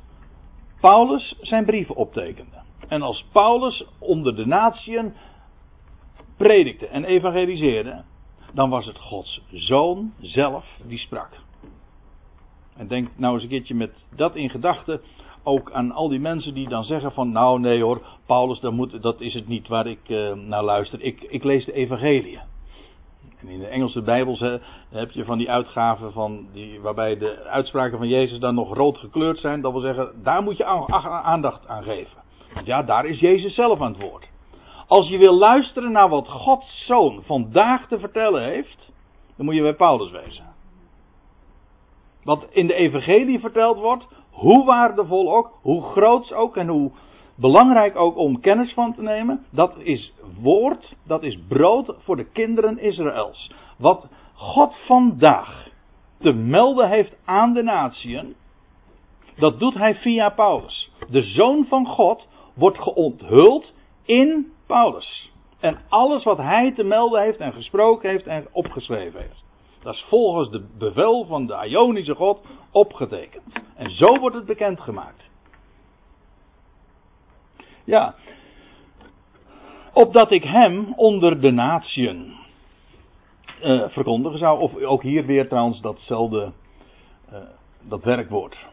Paulus 0.81 1.35
zijn 1.41 1.65
brieven 1.65 1.95
optekende. 1.95 2.57
En 2.89 3.03
als 3.03 3.25
Paulus 3.33 3.85
onder 3.99 4.37
de 4.37 4.47
natieën 4.47 5.15
predikte 6.37 6.87
en 6.87 7.05
evangeliseerde. 7.05 8.03
Dan 8.53 8.71
was 8.71 8.87
het 8.87 8.99
Gods 8.99 9.43
zoon 9.51 10.13
zelf 10.21 10.65
die 10.85 10.99
sprak. 10.99 11.29
En 12.77 12.89
denk 12.89 13.09
nou 13.17 13.35
eens 13.35 13.43
een 13.43 13.49
keertje 13.49 13.75
met 13.75 13.91
dat 14.17 14.37
in 14.37 14.51
gedachten 14.51 15.01
ook 15.43 15.73
aan 15.73 15.93
al 15.93 16.09
die 16.09 16.21
mensen 16.21 16.55
die 16.55 16.69
dan 16.69 16.85
zeggen 16.85 17.13
van 17.13 17.33
nou 17.33 17.61
nee 17.61 17.83
hoor, 17.83 18.03
Paulus 18.27 18.61
dat, 18.61 18.73
moet, 18.73 19.03
dat 19.03 19.21
is 19.21 19.35
het 19.35 19.49
niet 19.49 19.69
waar 19.69 19.87
ik 19.87 20.09
uh, 20.09 20.33
naar 20.33 20.63
luister. 20.63 21.03
Ik, 21.03 21.23
ik 21.23 21.45
lees 21.45 21.65
de 21.65 21.73
evangelie. 21.73 22.39
En 23.41 23.49
in 23.49 23.59
de 23.59 23.67
Engelse 23.67 24.03
Bijbels 24.03 24.41
heb 24.89 25.11
je 25.11 25.25
van 25.25 25.39
die 25.39 25.51
uitgaven 25.51 26.13
van 26.13 26.47
die, 26.53 26.81
waarbij 26.81 27.19
de 27.19 27.45
uitspraken 27.45 27.99
van 27.99 28.09
Jezus 28.09 28.39
dan 28.39 28.55
nog 28.55 28.75
rood 28.75 28.99
gekleurd 28.99 29.39
zijn. 29.39 29.61
Dat 29.61 29.73
wil 29.73 29.81
zeggen, 29.81 30.23
daar 30.23 30.43
moet 30.43 30.57
je 30.57 30.65
aandacht 31.23 31.69
aan 31.69 31.83
geven. 31.83 32.23
Want 32.55 32.67
ja, 32.67 32.83
daar 32.83 33.07
is 33.07 33.21
Jezus 33.21 33.55
zelf 33.55 33.81
aan 33.81 33.93
het 33.93 34.03
woord. 34.03 34.29
Als 34.87 35.09
je 35.09 35.19
wil 35.19 35.35
luisteren 35.35 35.93
naar 35.93 36.09
wat 36.09 36.29
Gods 36.29 36.85
zoon 36.87 37.23
vandaag 37.23 37.87
te 37.87 37.99
vertellen 37.99 38.43
heeft, 38.43 38.93
dan 39.37 39.47
moet 39.47 39.55
je 39.55 39.63
bij 39.63 39.75
Paulus 39.75 40.11
wezen. 40.11 40.45
Wat 42.25 42.47
in 42.51 42.67
de 42.67 42.75
evangelie 42.75 43.41
verteld 43.41 43.79
wordt, 43.79 44.07
hoe 44.31 44.65
waardevol 44.65 45.37
ook, 45.37 45.59
hoe 45.63 45.83
groots 45.83 46.33
ook 46.33 46.57
en 46.57 46.69
hoe 46.69 46.91
belangrijk 47.41 47.97
ook 47.97 48.17
om 48.17 48.41
kennis 48.41 48.73
van 48.73 48.95
te 48.95 49.03
nemen, 49.03 49.45
dat 49.51 49.75
is 49.79 50.13
woord, 50.41 50.97
dat 51.07 51.23
is 51.23 51.39
brood 51.49 51.95
voor 51.99 52.17
de 52.17 52.31
kinderen 52.33 52.79
Israëls. 52.79 53.53
Wat 53.79 54.09
God 54.35 54.77
vandaag 54.87 55.69
te 56.19 56.33
melden 56.33 56.89
heeft 56.89 57.17
aan 57.25 57.53
de 57.53 57.63
natieën, 57.63 58.35
dat 59.37 59.59
doet 59.59 59.75
hij 59.75 59.95
via 59.95 60.29
Paulus. 60.29 60.91
De 61.11 61.23
zoon 61.23 61.65
van 61.69 61.87
God 61.87 62.29
wordt 62.55 62.79
geonthuld 62.79 63.73
in 64.05 64.53
Paulus. 64.67 65.33
En 65.61 65.79
alles 65.89 66.25
wat 66.25 66.39
hij 66.39 66.73
te 66.73 66.85
melden 66.85 67.23
heeft 67.23 67.39
en 67.39 67.53
gesproken 67.53 68.11
heeft 68.11 68.27
en 68.27 68.47
opgeschreven 68.53 69.21
heeft. 69.21 69.45
Dat 69.83 69.95
is 69.95 70.05
volgens 70.09 70.51
de 70.51 70.67
bevel 70.79 71.25
van 71.25 71.47
de 71.47 71.67
Ionische 71.69 72.15
God 72.15 72.47
opgetekend. 72.73 73.63
En 73.77 73.91
zo 73.91 74.19
wordt 74.19 74.37
het 74.37 74.47
bekendgemaakt. 74.47 75.28
Ja. 77.89 78.15
Opdat 79.93 80.31
ik 80.31 80.45
hem 80.45 80.93
onder 80.97 81.41
de 81.41 81.51
natieën 81.51 82.37
uh, 83.63 83.89
verkondigen 83.89 84.39
zou. 84.39 84.61
Of 84.61 84.83
ook 84.83 85.03
hier 85.03 85.27
weer 85.27 85.49
trouwens 85.49 85.81
datzelfde, 85.81 86.53
uh, 87.33 87.39
dat 87.81 88.05
werkwoord. 88.05 88.67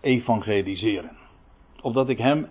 Evangeliseren. 0.00 1.16
Opdat 1.80 2.08
ik 2.08 2.18
hem 2.18 2.48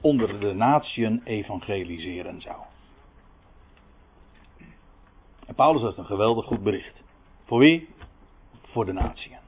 onder 0.00 0.40
de 0.40 0.54
natieën 0.54 1.20
evangeliseren 1.24 2.40
zou. 2.40 2.56
En 5.46 5.54
Paulus 5.54 5.82
heeft 5.82 5.96
een 5.96 6.04
geweldig 6.04 6.44
goed 6.44 6.62
bericht. 6.62 7.02
Voor 7.44 7.58
wie? 7.58 7.88
Voor 8.62 8.86
de 8.86 8.92
natieën. 8.92 9.38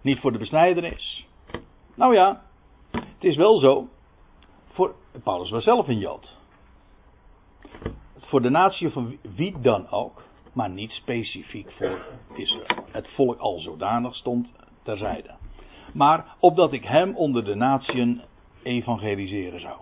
Niet 0.00 0.20
voor 0.20 0.32
de 0.32 0.38
besnijdenis. 0.38 1.26
Nou 1.94 2.14
ja, 2.14 2.42
het 2.90 3.24
is 3.24 3.36
wel 3.36 3.58
zo 3.58 3.88
Paulus 5.20 5.50
was 5.50 5.64
zelf 5.64 5.88
een 5.88 5.98
Jood. 5.98 6.36
Voor 8.16 8.42
de 8.42 8.50
natie 8.50 8.90
van 8.90 9.16
wie 9.34 9.60
dan 9.60 9.90
ook, 9.90 10.22
maar 10.52 10.70
niet 10.70 10.90
specifiek 10.90 11.70
voor 11.70 12.06
Israël. 12.34 12.84
Het 12.90 13.08
volk 13.08 13.38
al 13.38 13.58
zodanig 13.58 14.14
stond 14.14 14.52
terzijde. 14.82 15.30
Maar 15.92 16.36
opdat 16.38 16.72
ik 16.72 16.84
hem 16.84 17.16
onder 17.16 17.44
de 17.44 17.54
natieën 17.54 18.22
evangeliseren 18.62 19.60
zou. 19.60 19.80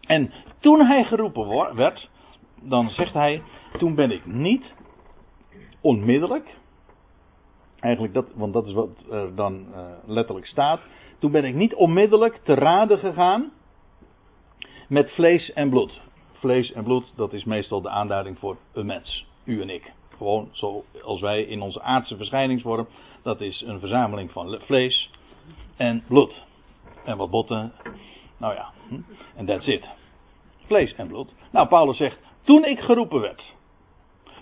En 0.00 0.32
toen 0.58 0.86
hij 0.86 1.04
geroepen 1.04 1.74
werd, 1.74 2.08
dan 2.62 2.90
zegt 2.90 3.14
hij, 3.14 3.42
toen 3.78 3.94
ben 3.94 4.10
ik 4.10 4.26
niet 4.26 4.74
onmiddellijk, 5.80 6.56
eigenlijk 7.80 8.14
dat, 8.14 8.26
want 8.34 8.52
dat 8.52 8.66
is 8.66 8.72
wat 8.72 8.88
er 9.10 9.34
dan 9.34 9.66
uh, 9.70 9.86
letterlijk 10.04 10.46
staat, 10.46 10.80
toen 11.18 11.30
ben 11.30 11.44
ik 11.44 11.54
niet 11.54 11.74
onmiddellijk 11.74 12.40
te 12.44 12.54
raden 12.54 12.98
gegaan 12.98 13.52
met 14.88 15.10
vlees 15.10 15.52
en 15.52 15.70
bloed. 15.70 16.00
Vlees 16.32 16.72
en 16.72 16.84
bloed, 16.84 17.12
dat 17.16 17.32
is 17.32 17.44
meestal 17.44 17.80
de 17.80 17.88
aanduiding 17.88 18.38
voor 18.38 18.56
een 18.72 18.86
mens. 18.86 19.26
U 19.44 19.60
en 19.60 19.70
ik. 19.70 19.92
Gewoon 20.16 20.48
zoals 20.52 21.20
wij 21.20 21.42
in 21.42 21.60
onze 21.60 21.82
aardse 21.82 22.16
verschijningsvorm. 22.16 22.86
Dat 23.22 23.40
is 23.40 23.60
een 23.66 23.80
verzameling 23.80 24.30
van 24.30 24.58
vlees 24.60 25.10
en 25.76 26.04
bloed. 26.08 26.44
En 27.04 27.16
wat 27.16 27.30
botten. 27.30 27.72
Nou 28.36 28.54
ja, 28.54 28.72
hm? 28.88 29.00
en 29.36 29.46
that's 29.46 29.66
it. 29.66 29.88
Vlees 30.66 30.94
en 30.94 31.06
bloed. 31.06 31.34
Nou, 31.50 31.68
Paulus 31.68 31.96
zegt, 31.96 32.18
toen 32.42 32.64
ik 32.64 32.80
geroepen 32.80 33.20
werd 33.20 33.54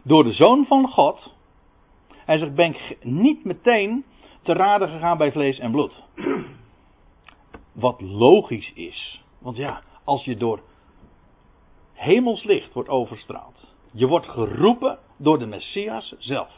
door 0.02 0.24
de 0.24 0.32
Zoon 0.32 0.66
van 0.66 0.88
God. 0.88 1.34
Hij 2.08 2.38
zegt, 2.38 2.54
ben 2.54 2.74
ik 2.74 2.96
niet 3.02 3.44
meteen 3.44 4.04
te 4.42 4.52
raden 4.52 4.88
gegaan 4.88 5.18
bij 5.18 5.32
vlees 5.32 5.58
en 5.58 5.70
bloed. 5.70 6.02
Wat 7.72 8.00
logisch 8.00 8.72
is. 8.72 9.22
Want 9.38 9.56
ja, 9.56 9.82
als 10.06 10.24
je 10.24 10.36
door 10.36 10.60
hemelslicht 11.92 12.72
wordt 12.72 12.88
overstraald. 12.88 13.74
Je 13.92 14.06
wordt 14.06 14.28
geroepen 14.28 14.98
door 15.16 15.38
de 15.38 15.46
Messias 15.46 16.14
zelf. 16.18 16.50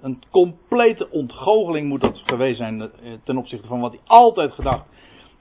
Een 0.00 0.22
complete 0.30 1.10
ontgoocheling 1.10 1.88
moet 1.88 2.00
dat 2.00 2.22
geweest 2.24 2.56
zijn 2.56 2.80
eh, 2.80 3.12
ten 3.24 3.36
opzichte 3.36 3.66
van 3.66 3.80
wat 3.80 3.92
hij 3.92 4.00
altijd 4.06 4.52
gedacht 4.52 4.86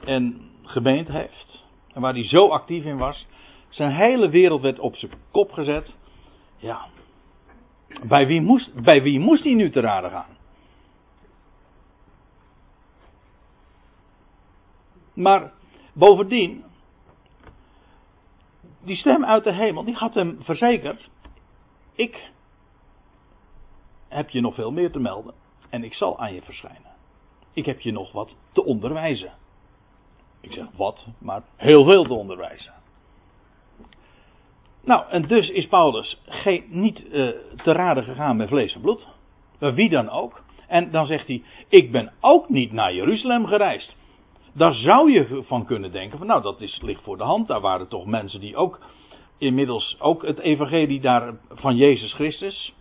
en 0.05 0.49
gemeend 0.63 1.07
heeft. 1.07 1.63
En 1.93 2.01
waar 2.01 2.13
hij 2.13 2.27
zo 2.27 2.47
actief 2.47 2.83
in 2.83 2.97
was. 2.97 3.27
Zijn 3.69 3.91
hele 3.91 4.29
wereld 4.29 4.61
werd 4.61 4.79
op 4.79 4.95
zijn 4.95 5.11
kop 5.31 5.51
gezet. 5.51 5.93
Ja. 6.57 6.85
Bij 8.03 8.27
wie 8.27 8.41
moest, 8.41 8.73
bij 8.83 9.01
wie 9.01 9.19
moest 9.19 9.43
hij 9.43 9.53
nu 9.53 9.69
te 9.69 9.79
raden 9.79 10.09
gaan? 10.09 10.37
Maar 15.13 15.51
bovendien, 15.93 16.63
die 18.83 18.95
stem 18.95 19.25
uit 19.25 19.43
de 19.43 19.53
hemel, 19.53 19.83
die 19.83 19.95
had 19.95 20.13
hem 20.13 20.37
verzekerd: 20.41 21.09
Ik 21.95 22.31
heb 24.07 24.29
je 24.29 24.41
nog 24.41 24.55
veel 24.55 24.71
meer 24.71 24.91
te 24.91 24.99
melden 24.99 25.33
en 25.69 25.83
ik 25.83 25.93
zal 25.93 26.19
aan 26.19 26.33
je 26.33 26.41
verschijnen. 26.41 26.91
Ik 27.53 27.65
heb 27.65 27.79
je 27.79 27.91
nog 27.91 28.11
wat 28.11 28.35
te 28.51 28.63
onderwijzen. 28.63 29.31
Ik 30.41 30.51
zeg 30.51 30.65
wat, 30.75 31.05
maar 31.17 31.41
heel 31.55 31.83
veel 31.83 32.03
te 32.03 32.13
onderwijzen. 32.13 32.73
Nou, 34.83 35.09
en 35.09 35.27
dus 35.27 35.49
is 35.49 35.67
Paulus 35.67 36.21
geen, 36.25 36.63
niet 36.67 37.05
uh, 37.05 37.11
te 37.63 37.71
raden 37.71 38.03
gegaan 38.03 38.35
met 38.35 38.47
vlees 38.47 38.73
en 38.73 38.81
bloed. 38.81 39.07
Wie 39.57 39.89
dan 39.89 40.09
ook. 40.09 40.43
En 40.67 40.91
dan 40.91 41.05
zegt 41.05 41.27
hij: 41.27 41.43
Ik 41.67 41.91
ben 41.91 42.13
ook 42.19 42.49
niet 42.49 42.71
naar 42.71 42.93
Jeruzalem 42.93 43.45
gereisd. 43.45 43.95
Daar 44.53 44.73
zou 44.73 45.11
je 45.11 45.43
van 45.45 45.65
kunnen 45.65 45.91
denken: 45.91 46.17
van 46.17 46.27
nou, 46.27 46.41
dat 46.41 46.61
is, 46.61 46.81
ligt 46.81 47.03
voor 47.03 47.17
de 47.17 47.23
hand. 47.23 47.47
Daar 47.47 47.61
waren 47.61 47.87
toch 47.87 48.05
mensen 48.05 48.39
die 48.39 48.55
ook 48.55 48.79
inmiddels 49.37 49.95
ook 49.99 50.25
het 50.25 50.39
evangelie 50.39 51.01
daar 51.01 51.37
van 51.49 51.75
Jezus 51.75 52.13
Christus. 52.13 52.73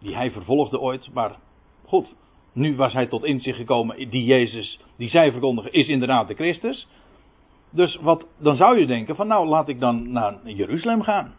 Die 0.00 0.14
hij 0.14 0.30
vervolgde 0.30 0.80
ooit. 0.80 1.12
Maar 1.12 1.36
goed, 1.86 2.14
nu 2.52 2.76
was 2.76 2.92
hij 2.92 3.06
tot 3.06 3.24
inzicht 3.24 3.58
gekomen. 3.58 4.10
Die 4.10 4.24
Jezus, 4.24 4.80
die 4.96 5.08
zij 5.08 5.30
verkondigen, 5.30 5.72
is 5.72 5.88
inderdaad 5.88 6.28
de 6.28 6.34
Christus. 6.34 6.88
Dus 7.70 7.96
wat, 7.96 8.26
dan 8.38 8.56
zou 8.56 8.78
je 8.78 8.86
denken: 8.86 9.16
van 9.16 9.26
nou, 9.26 9.46
laat 9.46 9.68
ik 9.68 9.80
dan 9.80 10.12
naar 10.12 10.38
Jeruzalem 10.44 11.02
gaan. 11.02 11.34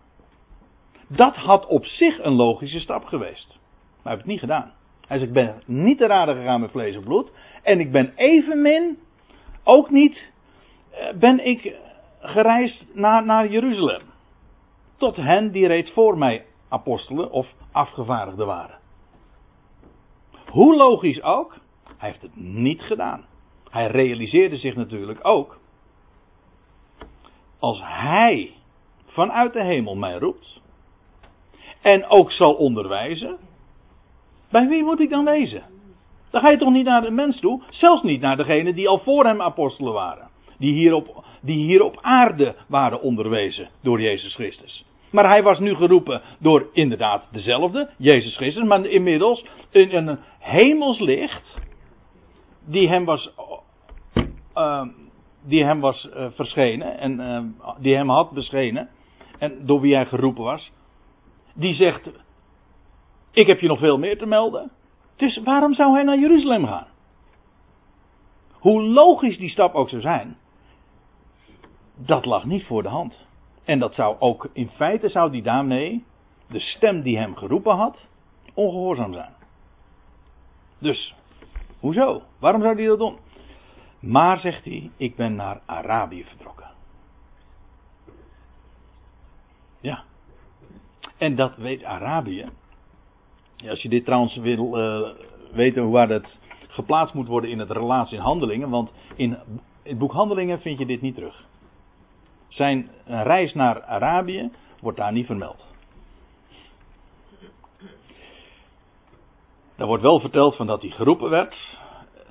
Dat 1.08 1.36
had 1.36 1.66
op 1.66 1.86
zich 1.86 2.24
een 2.24 2.34
logische 2.34 2.80
stap 2.80 3.06
geweest. 3.06 3.48
Maar 3.48 3.58
hij 4.04 4.12
heeft 4.12 4.22
het 4.22 4.32
niet 4.32 4.40
gedaan. 4.40 4.72
Hij 5.10 5.18
zegt: 5.18 5.30
Ik 5.30 5.34
ben 5.34 5.62
niet 5.66 5.98
te 5.98 6.06
raden 6.06 6.36
gegaan 6.36 6.62
met 6.62 6.72
vlees 6.72 6.96
en 6.96 7.04
bloed. 7.04 7.32
En 7.64 7.80
ik 7.80 7.92
ben 7.92 8.14
evenmin 8.16 9.00
ook 9.64 9.90
niet. 9.90 10.32
Eh, 10.92 11.14
ben 11.14 11.46
ik 11.46 11.76
gereisd 12.20 12.86
naar, 12.94 13.26
naar 13.26 13.48
Jeruzalem. 13.48 14.02
Tot 14.98 15.16
hen 15.16 15.52
die 15.52 15.68
reeds 15.68 15.92
voor 15.92 16.18
mij 16.18 16.46
apostelen 16.70 17.32
of 17.32 17.48
afgevaardigden 17.72 18.46
waren. 18.46 18.78
Hoe 20.46 20.76
logisch 20.76 21.22
ook, 21.22 21.58
hij 21.98 22.10
heeft 22.10 22.22
het 22.22 22.36
niet 22.36 22.82
gedaan. 22.82 23.26
Hij 23.70 23.88
realiseerde 23.88 24.58
zich 24.58 24.76
natuurlijk 24.76 25.20
ook. 25.22 25.60
Als 27.60 27.82
hij 27.84 28.54
vanuit 29.06 29.54
de 29.54 29.64
hemel 29.64 29.96
mij 29.96 30.18
roept. 30.18 30.62
En 31.82 32.06
ook 32.06 32.32
zal 32.32 32.54
onderwijzen. 32.54 33.38
Bij 34.50 34.68
wie 34.68 34.84
moet 34.84 35.00
ik 35.00 35.10
dan 35.10 35.26
wezen? 35.26 35.64
Dan 36.30 36.42
ga 36.42 36.50
je 36.50 36.58
toch 36.58 36.72
niet 36.72 36.86
naar 36.86 37.02
de 37.02 37.12
mens 37.12 37.40
toe, 37.40 37.62
zelfs 37.70 38.04
niet 38.04 38.22
naar 38.22 38.38
degene 38.38 38.74
die 38.74 38.88
al 38.88 39.00
voor 39.00 39.26
hem 39.26 39.42
apostelen 39.42 39.94
waren. 39.94 40.28
Die 40.58 40.74
hier 40.74 40.94
op, 40.94 41.24
die 41.42 41.58
hier 41.58 41.84
op 41.84 41.98
aarde 42.02 42.56
waren 42.68 43.02
onderwezen 43.02 43.70
door 43.82 44.02
Jezus 44.02 44.34
Christus. 44.34 44.86
Maar 45.12 45.28
hij 45.28 45.44
was 45.44 45.60
nu 45.60 45.76
geroepen 45.76 46.22
door 46.40 46.70
inderdaad 46.74 47.24
dezelfde, 47.32 47.90
Jezus 47.98 48.36
Christus, 48.36 48.64
maar 48.64 48.86
inmiddels 48.86 49.46
in 49.72 49.96
een 50.08 50.20
hemels 50.40 51.00
licht 51.00 51.60
die 52.66 52.90
hem 52.90 53.06
was, 53.06 53.34
uh, 54.56 54.82
die 55.44 55.64
hem 55.64 55.80
was 55.80 56.10
uh, 56.16 56.26
verschenen 56.32 57.00
en 57.00 57.56
die 57.80 57.96
hem 57.96 58.10
had 58.10 58.32
beschenen 58.32 58.90
en 59.40 59.66
door 59.66 59.82
wie 59.82 59.96
hij 59.96 60.06
geroepen 60.06 60.44
was. 60.44 60.72
Die 61.54 61.74
zegt, 61.74 62.10
ik 63.32 63.48
heb 63.48 63.60
je 63.60 63.68
nog 63.68 63.80
veel 63.80 63.98
meer 63.98 64.18
te 64.18 64.26
melden. 64.26 64.72
Dus 65.16 65.38
waarom 65.44 65.74
zou 65.74 65.94
hij 65.94 66.04
naar 66.04 66.20
Jeruzalem 66.20 66.66
gaan? 66.66 66.88
Hoe 68.52 68.84
logisch 68.84 69.38
die 69.38 69.50
stap 69.50 69.74
ook 69.74 69.90
zou 69.90 70.02
zijn, 70.02 70.38
dat 71.96 72.26
lag 72.26 72.46
niet 72.46 72.66
voor 72.66 72.84
de 72.84 72.90
hand. 72.90 73.28
En 73.64 73.80
dat 73.80 73.94
zou 73.94 74.16
ook, 74.20 74.50
in 74.54 74.70
feite 74.70 75.10
zou 75.10 75.32
die 75.32 75.42
daarmee, 75.42 76.06
de 76.48 76.60
stem 76.60 77.02
die 77.02 77.18
hem 77.18 77.36
geroepen 77.36 77.76
had, 77.76 77.98
ongehoorzaam 78.54 79.14
zijn. 79.14 79.34
Dus, 80.80 81.16
hoezo? 81.80 82.22
Waarom 82.40 82.62
zou 82.62 82.76
hij 82.76 82.86
dat 82.86 83.00
doen? 83.00 83.18
Maar, 84.00 84.40
zegt 84.40 84.64
hij, 84.64 84.92
ik 84.98 85.16
ben 85.16 85.36
naar 85.36 85.62
Arabië 85.66 86.24
vertrokken. 86.24 86.72
Ja. 89.82 90.04
En 91.18 91.36
dat 91.36 91.56
weet 91.56 91.84
Arabië. 91.84 92.50
Als 93.68 93.82
je 93.82 93.90
dit 93.90 94.06
trouwens 94.06 94.36
wil 94.36 94.80
uh, 94.80 95.10
weten 95.52 95.90
waar 95.90 96.08
dat 96.08 96.38
geplaatst 96.68 97.14
moet 97.14 97.28
worden 97.28 97.50
in 97.50 97.60
het 97.60 97.72
relatie 97.72 98.18
in 98.18 98.24
handelingen, 98.24 98.70
want 98.70 98.92
in 99.16 99.38
het 99.84 99.98
boek 99.98 100.12
Handelingen 100.12 100.62
vind 100.62 100.80
je 100.80 100.86
dit 100.86 101.02
niet 101.02 101.16
terug. 101.16 101.46
Zijn 102.48 102.90
reis 103.06 103.54
naar 103.54 103.84
Arabië 103.84 104.52
wordt 104.82 104.98
daar 104.98 105.12
niet 105.12 105.26
vermeld. 105.26 105.68
Daar 109.76 109.88
wordt 109.88 110.04
wel 110.04 110.20
verteld 110.20 110.56
van 110.56 110.68
dat 110.68 110.82
hij 110.82 110.92
geroepen 110.92 111.30
werd 111.30 111.78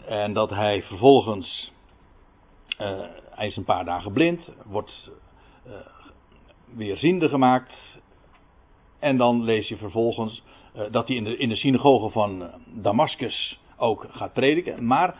en 0.06 0.32
dat 0.32 0.50
hij 0.50 0.82
vervolgens, 0.82 1.72
uh, 2.80 3.00
hij 3.30 3.46
is 3.46 3.56
een 3.56 3.64
paar 3.64 3.84
dagen 3.84 4.12
blind, 4.12 4.48
wordt 4.64 5.10
uh, 5.66 5.72
weer 6.74 6.96
ziende 6.96 7.28
gemaakt 7.28 8.00
en 8.98 9.16
dan 9.16 9.42
lees 9.42 9.68
je 9.68 9.76
vervolgens 9.76 10.42
dat 10.90 11.08
hij 11.08 11.16
in 11.16 11.24
de, 11.24 11.36
in 11.36 11.48
de 11.48 11.56
synagoge 11.56 12.10
van 12.10 12.50
Damascus 12.66 13.60
ook 13.76 14.06
gaat 14.10 14.32
prediken. 14.32 14.86
Maar 14.86 15.14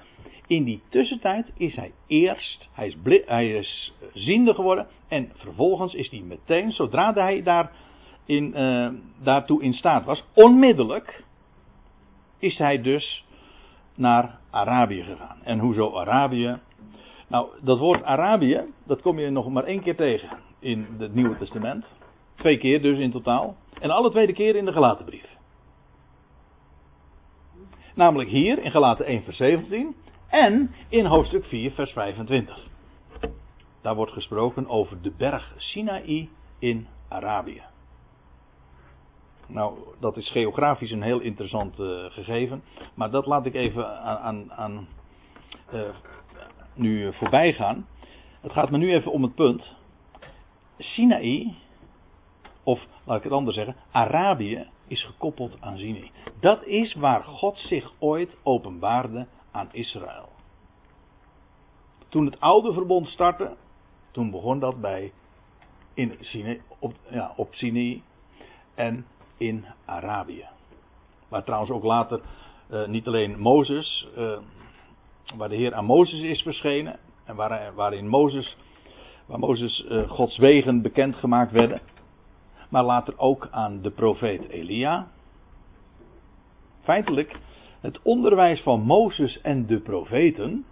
in 0.46 0.64
die 0.64 0.82
tussentijd 0.88 1.52
is 1.56 1.76
hij 1.76 1.92
eerst, 2.06 2.68
hij 2.72 2.86
is, 2.86 3.22
hij 3.26 3.52
is 3.52 3.92
ziende 4.12 4.54
geworden. 4.54 4.86
En 5.08 5.32
vervolgens 5.34 5.94
is 5.94 6.10
hij 6.10 6.20
meteen, 6.20 6.72
zodra 6.72 7.12
hij 7.12 7.42
daar 7.42 7.72
in, 8.24 8.54
daartoe 9.22 9.62
in 9.62 9.72
staat 9.72 10.04
was, 10.04 10.24
onmiddellijk 10.34 11.24
is 12.38 12.58
hij 12.58 12.82
dus 12.82 13.24
naar 13.94 14.38
Arabië 14.50 15.02
gegaan. 15.02 15.38
En 15.42 15.58
hoezo 15.58 15.96
Arabië? 15.96 16.58
Nou, 17.28 17.48
dat 17.60 17.78
woord 17.78 18.04
Arabië, 18.04 18.60
dat 18.86 19.00
kom 19.00 19.18
je 19.18 19.30
nog 19.30 19.48
maar 19.48 19.64
één 19.64 19.82
keer 19.82 19.96
tegen 19.96 20.28
in 20.58 20.86
het 20.98 21.14
Nieuwe 21.14 21.36
Testament. 21.36 21.84
Twee 22.36 22.58
keer 22.58 22.82
dus 22.82 22.98
in 22.98 23.10
totaal. 23.10 23.56
En 23.80 23.90
alle 23.90 24.10
tweede 24.10 24.32
keer 24.32 24.56
in 24.56 24.64
de 24.64 24.72
gelaten 24.72 25.04
brief. 25.04 25.37
Namelijk 27.98 28.30
hier 28.30 28.64
in 28.64 28.70
Galaten 28.70 29.06
1 29.06 29.22
vers 29.22 29.36
17 29.36 29.94
en 30.28 30.74
in 30.88 31.04
hoofdstuk 31.04 31.44
4 31.44 31.70
vers 31.70 31.92
25. 31.92 32.66
Daar 33.80 33.94
wordt 33.94 34.12
gesproken 34.12 34.68
over 34.68 35.02
de 35.02 35.10
berg 35.10 35.54
Sinaï 35.56 36.28
in 36.58 36.86
Arabië. 37.08 37.62
Nou, 39.46 39.78
dat 40.00 40.16
is 40.16 40.30
geografisch 40.30 40.90
een 40.90 41.02
heel 41.02 41.20
interessant 41.20 41.78
uh, 41.78 42.04
gegeven. 42.04 42.62
Maar 42.94 43.10
dat 43.10 43.26
laat 43.26 43.46
ik 43.46 43.54
even 43.54 44.00
aan, 44.00 44.18
aan, 44.18 44.52
aan 44.52 44.88
uh, 45.74 45.80
nu 46.74 47.12
voorbij 47.12 47.52
gaan. 47.52 47.86
Het 48.40 48.52
gaat 48.52 48.70
me 48.70 48.78
nu 48.78 48.92
even 48.92 49.12
om 49.12 49.22
het 49.22 49.34
punt. 49.34 49.74
Sinaï, 50.78 51.54
of 52.62 52.86
laat 53.04 53.16
ik 53.16 53.22
het 53.22 53.32
anders 53.32 53.56
zeggen, 53.56 53.76
Arabië 53.90 54.66
is 54.88 55.04
gekoppeld 55.04 55.56
aan 55.60 55.76
Sinai. 55.76 56.10
Dat 56.40 56.64
is 56.64 56.94
waar 56.94 57.24
God 57.24 57.56
zich 57.56 57.92
ooit 57.98 58.36
openbaarde 58.42 59.26
aan 59.50 59.68
Israël. 59.72 60.28
Toen 62.08 62.24
het 62.24 62.40
oude 62.40 62.72
verbond 62.72 63.06
startte, 63.06 63.56
toen 64.10 64.30
begon 64.30 64.58
dat 64.58 64.80
bij 64.80 65.12
in 65.94 66.16
Sinai, 66.20 66.60
op, 66.78 66.94
ja, 67.10 67.32
op 67.36 67.54
Sinai 67.54 68.02
en 68.74 69.06
in 69.36 69.64
Arabië. 69.84 70.46
Waar 71.28 71.44
trouwens 71.44 71.70
ook 71.70 71.84
later 71.84 72.20
uh, 72.70 72.86
niet 72.86 73.06
alleen 73.06 73.38
Mozes, 73.38 74.08
uh, 74.18 74.38
waar 75.36 75.48
de 75.48 75.56
Heer 75.56 75.74
aan 75.74 75.84
Mozes 75.84 76.20
is 76.20 76.42
verschenen 76.42 76.98
en 77.24 77.36
waar, 77.36 77.74
waarin 77.74 78.08
Mozes, 78.08 78.56
waar 79.26 79.38
Mozes 79.38 79.84
uh, 79.88 80.10
Gods 80.10 80.36
wegen 80.36 80.82
bekendgemaakt 80.82 81.52
werden 81.52 81.80
maar 82.68 82.84
later 82.84 83.18
ook 83.18 83.48
aan 83.50 83.80
de 83.82 83.90
profeet 83.90 84.48
Elia. 84.48 85.08
Feitelijk, 86.82 87.38
het 87.80 88.02
onderwijs 88.02 88.60
van 88.60 88.80
Mozes 88.80 89.40
en 89.40 89.66
de 89.66 89.80
profeten. 89.80 90.64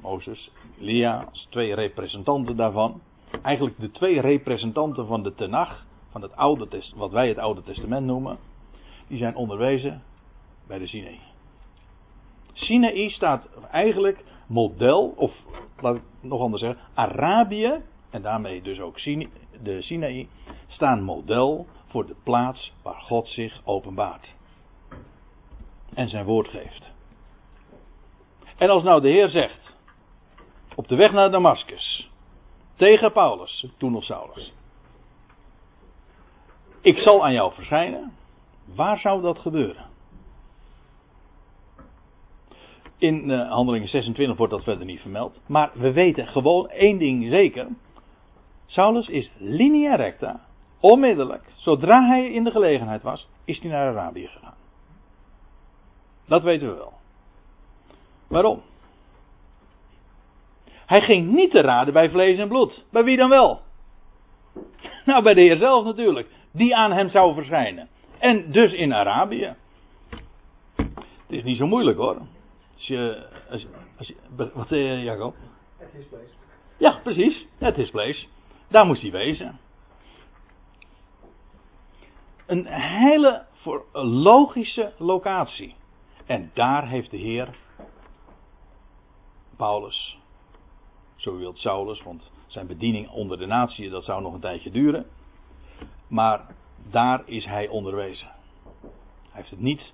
Mozes, 0.00 0.50
Elia 0.80 1.28
twee 1.50 1.74
representanten 1.74 2.56
daarvan. 2.56 3.00
Eigenlijk 3.42 3.80
de 3.80 3.90
twee 3.90 4.20
representanten 4.20 5.06
van 5.06 5.22
de 5.22 5.34
Tenach, 5.34 5.84
van 6.10 6.22
het 6.22 6.36
Oude 6.36 6.82
wat 6.94 7.10
wij 7.10 7.28
het 7.28 7.38
Oude 7.38 7.62
Testament 7.62 8.06
noemen. 8.06 8.38
Die 9.08 9.18
zijn 9.18 9.36
onderwezen 9.36 10.02
bij 10.66 10.78
de 10.78 10.86
Sinaï. 10.86 11.18
Sinaï 12.52 13.08
staat 13.08 13.48
eigenlijk 13.70 14.24
model, 14.46 15.14
of 15.16 15.32
laat 15.80 15.96
ik 15.96 16.02
nog 16.20 16.40
anders 16.40 16.62
zeggen, 16.62 16.80
Arabië 16.94 17.82
en 18.16 18.22
daarmee 18.22 18.62
dus 18.62 18.80
ook 18.80 19.02
de 19.62 19.82
Sinaï, 19.82 20.28
staan 20.66 21.02
model 21.02 21.66
voor 21.86 22.06
de 22.06 22.16
plaats 22.22 22.72
waar 22.82 23.00
God 23.00 23.28
zich 23.28 23.60
openbaart. 23.64 24.34
En 25.94 26.08
zijn 26.08 26.24
woord 26.24 26.48
geeft. 26.48 26.90
En 28.56 28.70
als 28.70 28.82
nou 28.82 29.00
de 29.00 29.08
Heer 29.08 29.28
zegt, 29.28 29.74
op 30.74 30.88
de 30.88 30.96
weg 30.96 31.12
naar 31.12 31.30
Damascus, 31.30 32.10
tegen 32.76 33.12
Paulus, 33.12 33.66
toen 33.76 33.92
nog 33.92 34.04
Saulus, 34.04 34.52
ik 36.80 36.98
zal 36.98 37.24
aan 37.24 37.32
jou 37.32 37.52
verschijnen, 37.52 38.12
waar 38.74 38.98
zou 38.98 39.22
dat 39.22 39.38
gebeuren? 39.38 39.84
In 42.98 43.30
uh, 43.30 43.50
handelingen 43.50 43.88
26 43.88 44.36
wordt 44.36 44.52
dat 44.52 44.62
verder 44.62 44.86
niet 44.86 45.00
vermeld. 45.00 45.40
Maar 45.46 45.70
we 45.74 45.92
weten 45.92 46.26
gewoon 46.26 46.68
één 46.68 46.98
ding 46.98 47.30
zeker 47.30 47.68
Saulus 48.66 49.08
is 49.08 49.30
linea 49.38 49.94
recta, 49.94 50.40
onmiddellijk, 50.80 51.44
zodra 51.56 52.06
hij 52.06 52.30
in 52.30 52.44
de 52.44 52.50
gelegenheid 52.50 53.02
was, 53.02 53.28
is 53.44 53.60
hij 53.60 53.70
naar 53.70 53.88
Arabië 53.88 54.26
gegaan. 54.26 54.54
Dat 56.26 56.42
weten 56.42 56.68
we 56.68 56.74
wel. 56.74 56.92
Waarom? 58.26 58.62
Hij 60.86 61.00
ging 61.00 61.32
niet 61.32 61.50
te 61.50 61.60
raden 61.60 61.92
bij 61.92 62.10
vlees 62.10 62.38
en 62.38 62.48
bloed. 62.48 62.84
Bij 62.90 63.04
wie 63.04 63.16
dan 63.16 63.28
wel? 63.28 63.60
Nou, 65.04 65.22
bij 65.22 65.34
de 65.34 65.40
Heer 65.40 65.56
zelf 65.56 65.84
natuurlijk. 65.84 66.28
Die 66.50 66.76
aan 66.76 66.92
hem 66.92 67.08
zou 67.08 67.34
verschijnen. 67.34 67.88
En 68.18 68.52
dus 68.52 68.72
in 68.72 68.94
Arabië. 68.94 69.54
Het 70.76 71.36
is 71.36 71.42
niet 71.42 71.56
zo 71.56 71.66
moeilijk 71.66 71.98
hoor. 71.98 72.16
Als 72.74 72.86
je, 72.86 73.26
als, 73.50 73.66
als 73.98 74.06
je, 74.06 74.14
wat 74.54 74.68
zei 74.68 74.80
je, 74.80 75.02
Jacob? 75.02 75.34
Het 75.78 75.94
is 75.94 76.06
place. 76.06 76.32
Ja, 76.76 77.00
precies. 77.02 77.46
Het 77.58 77.78
is 77.78 77.90
place. 77.90 78.26
Daar 78.68 78.86
moest 78.86 79.02
hij 79.02 79.10
wezen. 79.10 79.58
Een 82.46 82.66
hele 82.66 83.44
logische 84.02 84.92
locatie. 84.98 85.74
En 86.26 86.50
daar 86.54 86.88
heeft 86.88 87.10
de 87.10 87.16
Heer 87.16 87.56
Paulus, 89.56 90.18
zo 91.16 91.36
wilt 91.36 91.58
Saulus, 91.58 92.02
want 92.02 92.30
zijn 92.46 92.66
bediening 92.66 93.08
onder 93.08 93.38
de 93.38 93.46
natie, 93.46 93.90
dat 93.90 94.04
zou 94.04 94.22
nog 94.22 94.32
een 94.32 94.40
tijdje 94.40 94.70
duren. 94.70 95.06
Maar 96.08 96.46
daar 96.90 97.22
is 97.24 97.44
hij 97.44 97.68
onderwezen. 97.68 98.28
Hij 99.22 99.30
heeft 99.30 99.50
het 99.50 99.60
niet 99.60 99.92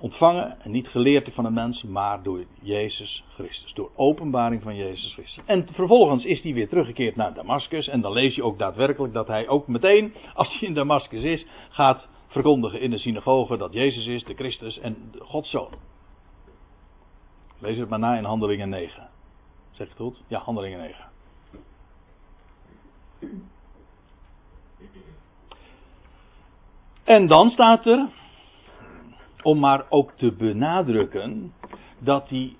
ontvangen 0.00 0.60
en 0.60 0.70
niet 0.70 0.88
geleerd 0.88 1.34
van 1.34 1.44
een 1.44 1.52
mens, 1.52 1.82
maar 1.82 2.22
door 2.22 2.44
Jezus 2.60 3.24
Christus. 3.34 3.72
Door 3.74 3.90
openbaring 3.96 4.62
van 4.62 4.76
Jezus 4.76 5.12
Christus. 5.12 5.44
En 5.46 5.66
vervolgens 5.72 6.24
is 6.24 6.42
hij 6.42 6.52
weer 6.52 6.68
teruggekeerd 6.68 7.16
naar 7.16 7.34
Damascus. 7.34 7.88
En 7.88 8.00
dan 8.00 8.12
lees 8.12 8.34
je 8.34 8.44
ook 8.44 8.58
daadwerkelijk 8.58 9.12
dat 9.12 9.26
hij 9.26 9.48
ook 9.48 9.66
meteen, 9.66 10.14
als 10.34 10.58
hij 10.58 10.68
in 10.68 10.74
Damascus 10.74 11.22
is, 11.22 11.46
gaat 11.68 12.08
verkondigen 12.26 12.80
in 12.80 12.90
de 12.90 12.98
synagoge 12.98 13.56
dat 13.56 13.72
Jezus 13.72 14.06
is, 14.06 14.24
de 14.24 14.34
Christus 14.34 14.78
en 14.78 15.12
Gods 15.18 15.50
Zoon. 15.50 15.70
Lees 17.58 17.78
het 17.78 17.88
maar 17.88 17.98
na 17.98 18.16
in 18.16 18.24
Handelingen 18.24 18.68
9. 18.68 19.08
Zeg 19.70 19.88
het 19.88 19.96
goed? 19.96 20.22
Ja, 20.26 20.38
Handelingen 20.38 20.78
9. 20.78 21.04
En 27.04 27.26
dan 27.26 27.50
staat 27.50 27.86
er, 27.86 28.08
om 29.42 29.58
maar 29.58 29.84
ook 29.88 30.12
te 30.12 30.32
benadrukken, 30.32 31.52
dat, 31.98 32.28
hij, 32.28 32.56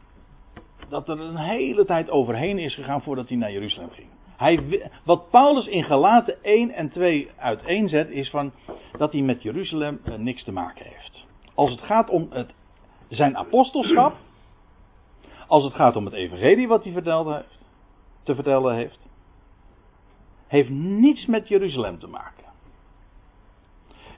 dat 0.89 1.09
er 1.09 1.21
een 1.21 1.37
hele 1.37 1.85
tijd 1.85 2.11
overheen 2.11 2.59
is 2.59 2.75
gegaan 2.75 3.03
voordat 3.03 3.29
hij 3.29 3.37
naar 3.37 3.53
Jeruzalem 3.53 3.91
ging. 3.91 4.09
Hij, 4.37 4.83
wat 5.05 5.31
Paulus 5.31 5.67
in 5.67 5.85
Galaten 5.85 6.43
1 6.43 6.71
en 6.71 6.91
2 6.91 7.31
uiteenzet, 7.37 8.11
is 8.11 8.31
van 8.31 8.53
dat 8.99 9.13
hij 9.13 9.21
met 9.21 9.43
Jeruzalem 9.43 10.01
eh, 10.05 10.15
niks 10.15 10.45
te 10.45 10.53
maken 10.53 10.85
heeft. 10.85 11.25
Als 11.55 11.71
het 11.71 11.81
gaat 11.81 12.11
om 12.11 12.29
het, 12.31 12.53
zijn 13.09 13.37
apostelschap, 13.37 14.17
als 15.47 15.65
het 15.65 15.75
gaat 15.75 15.97
om 15.97 16.05
het 16.05 16.15
evangelie 16.15 16.69
wat 16.69 16.85
hij 16.85 16.93
verteld 16.93 17.27
heeft, 17.27 17.59
te 18.23 18.35
vertellen 18.35 18.75
heeft, 18.75 18.99
heeft 20.47 20.69
niets 20.71 21.27
met 21.27 21.49
Jeruzalem 21.49 21.99
te 21.99 22.07
maken. 22.07 22.40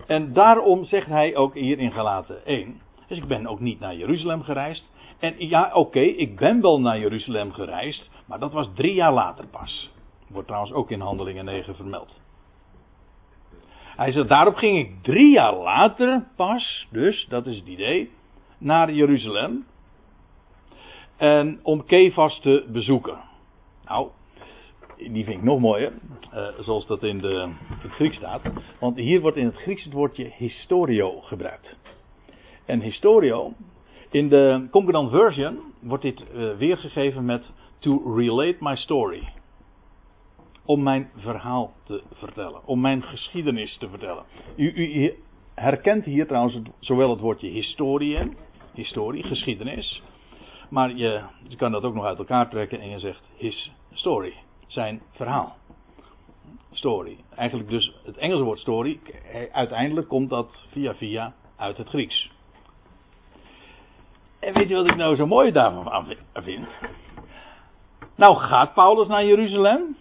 En 0.06 0.32
daarom 0.32 0.84
zegt 0.84 1.06
hij 1.06 1.36
ook 1.36 1.54
hier 1.54 1.78
in 1.78 1.92
Galaten 1.92 2.46
1. 2.46 2.80
Dus 3.06 3.18
ik 3.18 3.26
ben 3.26 3.46
ook 3.46 3.60
niet 3.60 3.80
naar 3.80 3.96
Jeruzalem 3.96 4.42
gereisd. 4.42 4.90
En 5.18 5.34
ja, 5.38 5.70
oké, 5.74 6.00
ik 6.00 6.36
ben 6.36 6.60
wel 6.60 6.80
naar 6.80 6.98
Jeruzalem 6.98 7.52
gereisd. 7.52 8.10
Maar 8.26 8.38
dat 8.38 8.52
was 8.52 8.68
drie 8.74 8.94
jaar 8.94 9.12
later 9.12 9.46
pas. 9.46 9.90
Wordt 10.28 10.46
trouwens 10.46 10.74
ook 10.74 10.90
in 10.90 11.00
Handelingen 11.00 11.44
9 11.44 11.74
vermeld. 11.76 12.20
Hij 13.96 14.12
zegt, 14.12 14.28
daarop 14.28 14.54
ging 14.54 14.78
ik 14.78 15.02
drie 15.02 15.32
jaar 15.32 15.54
later 15.54 16.26
pas, 16.36 16.86
dus 16.90 17.26
dat 17.28 17.46
is 17.46 17.56
het 17.56 17.66
idee, 17.66 18.10
naar 18.58 18.92
Jeruzalem. 18.92 19.66
En 21.16 21.60
om 21.62 21.84
Kefas 21.84 22.40
te 22.40 22.68
bezoeken. 22.68 23.18
Nou, 23.84 24.08
die 25.10 25.24
vind 25.24 25.36
ik 25.36 25.42
nog 25.42 25.60
mooier, 25.60 25.92
uh, 26.34 26.48
zoals 26.58 26.86
dat 26.86 27.02
in, 27.02 27.18
de, 27.18 27.48
het 27.78 27.90
Grieks 27.90 28.16
staat. 28.16 28.42
Want 28.80 28.96
hier 28.96 29.20
wordt 29.20 29.36
in 29.36 29.46
het 29.46 29.56
Grieks 29.56 29.84
het 29.84 29.92
woordje 29.92 30.30
historio 30.36 31.20
gebruikt. 31.20 31.76
En 32.64 32.80
historio, 32.80 33.52
in 34.10 34.28
de 34.28 34.66
Concordant 34.70 35.10
Version 35.10 35.58
wordt 35.80 36.02
dit 36.02 36.24
uh, 36.34 36.56
weergegeven 36.56 37.24
met 37.24 37.44
to 37.78 38.14
relate 38.14 38.56
my 38.60 38.76
story. 38.76 39.32
Om 40.64 40.82
mijn 40.82 41.10
verhaal 41.16 41.72
te 41.84 42.02
vertellen, 42.12 42.66
om 42.66 42.80
mijn 42.80 43.02
geschiedenis 43.02 43.76
te 43.78 43.88
vertellen. 43.88 44.24
U, 44.56 44.72
u 44.74 45.14
herkent 45.54 46.04
hier 46.04 46.26
trouwens 46.26 46.58
zowel 46.80 47.10
het 47.10 47.20
woordje 47.20 47.48
historie, 47.48 48.18
historie, 48.74 49.22
geschiedenis. 49.22 50.02
Maar 50.70 50.96
je, 50.96 51.22
je 51.48 51.56
kan 51.56 51.72
dat 51.72 51.84
ook 51.84 51.94
nog 51.94 52.04
uit 52.04 52.18
elkaar 52.18 52.50
trekken 52.50 52.80
en 52.80 52.88
je 52.88 52.98
zegt 52.98 53.22
his 53.36 53.72
story 53.92 54.34
zijn 54.72 55.02
verhaal. 55.10 55.56
Story. 56.70 57.16
Eigenlijk 57.36 57.68
dus 57.68 57.92
het 58.04 58.16
Engelse 58.16 58.42
woord 58.42 58.58
story, 58.58 59.00
uiteindelijk 59.52 60.08
komt 60.08 60.30
dat 60.30 60.66
via 60.70 60.94
via 60.94 61.34
uit 61.56 61.76
het 61.76 61.88
Grieks. 61.88 62.30
En 64.40 64.54
weet 64.54 64.68
je 64.68 64.74
wat 64.74 64.86
ik 64.86 64.96
nou 64.96 65.16
zo 65.16 65.26
mooi 65.26 65.52
daarvan 65.52 66.14
vind? 66.32 66.66
Nou 68.16 68.36
gaat 68.36 68.74
Paulus 68.74 69.08
naar 69.08 69.24
Jeruzalem. 69.24 69.96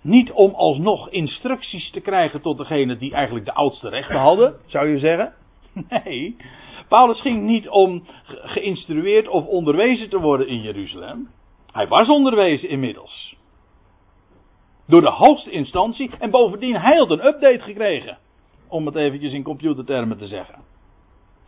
Niet 0.00 0.32
om 0.32 0.54
alsnog 0.54 1.10
instructies 1.10 1.90
te 1.90 2.00
krijgen 2.00 2.40
tot 2.40 2.58
degene 2.58 2.96
die 2.96 3.12
eigenlijk 3.12 3.44
de 3.44 3.54
oudste 3.54 3.88
rechten 3.88 4.18
hadden, 4.18 4.54
zou 4.66 4.88
je 4.88 4.98
zeggen. 4.98 5.34
Nee, 5.88 6.36
Paulus 6.88 7.20
ging 7.20 7.42
niet 7.42 7.68
om 7.68 8.06
geïnstrueerd 8.26 9.28
of 9.28 9.46
onderwezen 9.46 10.08
te 10.08 10.18
worden 10.18 10.48
in 10.48 10.60
Jeruzalem. 10.60 11.30
Hij 11.72 11.88
was 11.88 12.08
onderwezen 12.08 12.68
inmiddels. 12.68 13.36
Door 14.90 15.00
de 15.00 15.10
hoogste 15.10 15.50
instantie. 15.50 16.10
En 16.18 16.30
bovendien, 16.30 16.76
hij 16.76 16.96
had 16.96 17.10
een 17.10 17.26
update 17.26 17.60
gekregen. 17.60 18.18
Om 18.68 18.86
het 18.86 18.94
eventjes 18.94 19.32
in 19.32 19.42
computertermen 19.42 20.18
te 20.18 20.26
zeggen. 20.26 20.54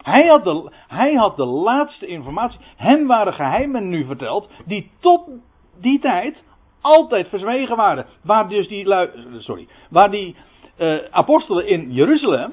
Hij 0.02 0.26
had, 0.26 0.44
de, 0.44 0.72
hij 0.88 1.14
had 1.14 1.36
de 1.36 1.44
laatste 1.44 2.06
informatie. 2.06 2.60
Hem 2.76 3.06
waren 3.06 3.32
geheimen 3.32 3.88
nu 3.88 4.04
verteld. 4.04 4.50
Die 4.66 4.90
tot 5.00 5.28
die 5.80 5.98
tijd 5.98 6.42
altijd 6.80 7.28
verzwegen 7.28 7.76
waren. 7.76 8.06
Waar 8.22 8.48
dus 8.48 8.68
die, 8.68 8.86
sorry, 9.38 9.68
waar 9.90 10.10
die 10.10 10.36
uh, 10.78 10.98
apostelen 11.10 11.66
in 11.66 11.92
Jeruzalem 11.92 12.52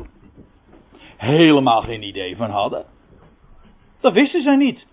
helemaal 1.18 1.82
geen 1.82 2.04
idee 2.04 2.36
van 2.36 2.50
hadden. 2.50 2.86
Dat 4.00 4.14
wisten 4.14 4.42
zij 4.42 4.56
niet. 4.56 4.86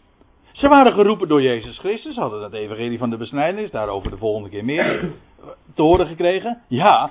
Ze 0.57 0.69
waren 0.69 0.93
geroepen 0.93 1.29
door 1.29 1.43
Jezus 1.43 1.79
Christus, 1.79 2.17
hadden 2.17 2.41
dat 2.41 2.53
evangelie 2.53 2.99
van 2.99 3.11
de 3.11 3.17
besnijdenis, 3.17 3.71
daarover 3.71 4.11
de 4.11 4.17
volgende 4.17 4.49
keer 4.49 4.65
meer, 4.65 5.13
te 5.75 5.83
horen 5.83 6.07
gekregen. 6.07 6.63
Ja, 6.69 7.11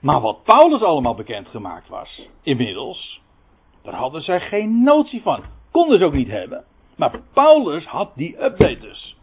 maar 0.00 0.20
wat 0.20 0.42
Paulus 0.42 0.82
allemaal 0.82 1.14
bekendgemaakt 1.14 1.88
was, 1.88 2.28
inmiddels, 2.42 3.20
daar 3.82 3.94
hadden 3.94 4.22
zij 4.22 4.40
geen 4.40 4.82
notie 4.82 5.22
van. 5.22 5.42
Konden 5.70 5.98
ze 5.98 6.04
ook 6.04 6.12
niet 6.12 6.28
hebben. 6.28 6.64
Maar 6.96 7.20
Paulus 7.32 7.86
had 7.86 8.10
die 8.14 8.44
update 8.44 8.78
dus. 8.78 9.16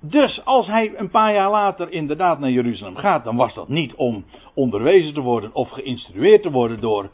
Dus 0.00 0.44
als 0.44 0.66
hij 0.66 0.92
een 0.96 1.10
paar 1.10 1.34
jaar 1.34 1.50
later 1.50 1.92
inderdaad 1.92 2.38
naar 2.38 2.50
Jeruzalem 2.50 2.96
gaat, 2.96 3.24
dan 3.24 3.36
was 3.36 3.54
dat 3.54 3.68
niet 3.68 3.94
om 3.94 4.24
onderwezen 4.54 5.14
te 5.14 5.20
worden 5.20 5.54
of 5.54 5.70
geïnstrueerd 5.70 6.42
te 6.42 6.50
worden 6.50 6.80
door 6.80 7.10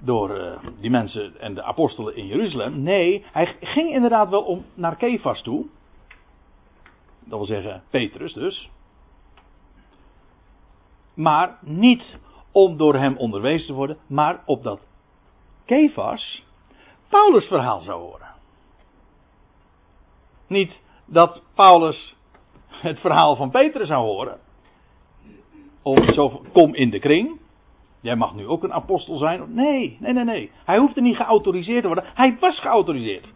door 0.00 0.38
uh, 0.38 0.52
die 0.80 0.90
mensen 0.90 1.40
en 1.40 1.54
de 1.54 1.62
apostelen 1.62 2.16
in 2.16 2.26
Jeruzalem. 2.26 2.82
Nee, 2.82 3.24
hij 3.32 3.56
ging 3.60 3.90
inderdaad 3.90 4.28
wel 4.28 4.42
om 4.42 4.64
naar 4.74 4.96
Kefas 4.96 5.42
toe. 5.42 5.66
Dat 7.20 7.38
wil 7.38 7.46
zeggen 7.46 7.82
Petrus 7.90 8.32
dus. 8.32 8.70
Maar 11.14 11.58
niet 11.60 12.18
om 12.52 12.76
door 12.76 12.94
hem 12.94 13.16
onderwezen 13.16 13.66
te 13.66 13.72
worden, 13.72 13.96
maar 14.06 14.42
opdat 14.46 14.80
Kefas 15.64 16.42
Paulus 17.12 17.46
verhaal 17.46 17.80
zou 17.80 18.00
horen. 18.00 18.26
Niet 20.46 20.80
dat 21.04 21.42
Paulus 21.54 22.16
het 22.68 23.00
verhaal 23.00 23.36
van 23.36 23.50
Petrus 23.50 23.88
zou 23.88 24.04
horen. 24.04 24.40
Om 25.82 26.12
zo 26.12 26.42
kom 26.52 26.74
in 26.74 26.90
de 26.90 26.98
kring. 26.98 27.40
Jij 28.02 28.16
mag 28.16 28.34
nu 28.34 28.46
ook 28.46 28.62
een 28.62 28.72
apostel 28.72 29.18
zijn. 29.18 29.54
Nee, 29.54 29.96
nee, 30.00 30.12
nee, 30.12 30.24
nee. 30.24 30.50
Hij 30.64 30.78
hoefde 30.78 31.00
niet 31.00 31.16
geautoriseerd 31.16 31.80
te 31.80 31.86
worden. 31.86 32.04
Hij 32.14 32.36
was 32.40 32.60
geautoriseerd. 32.60 33.32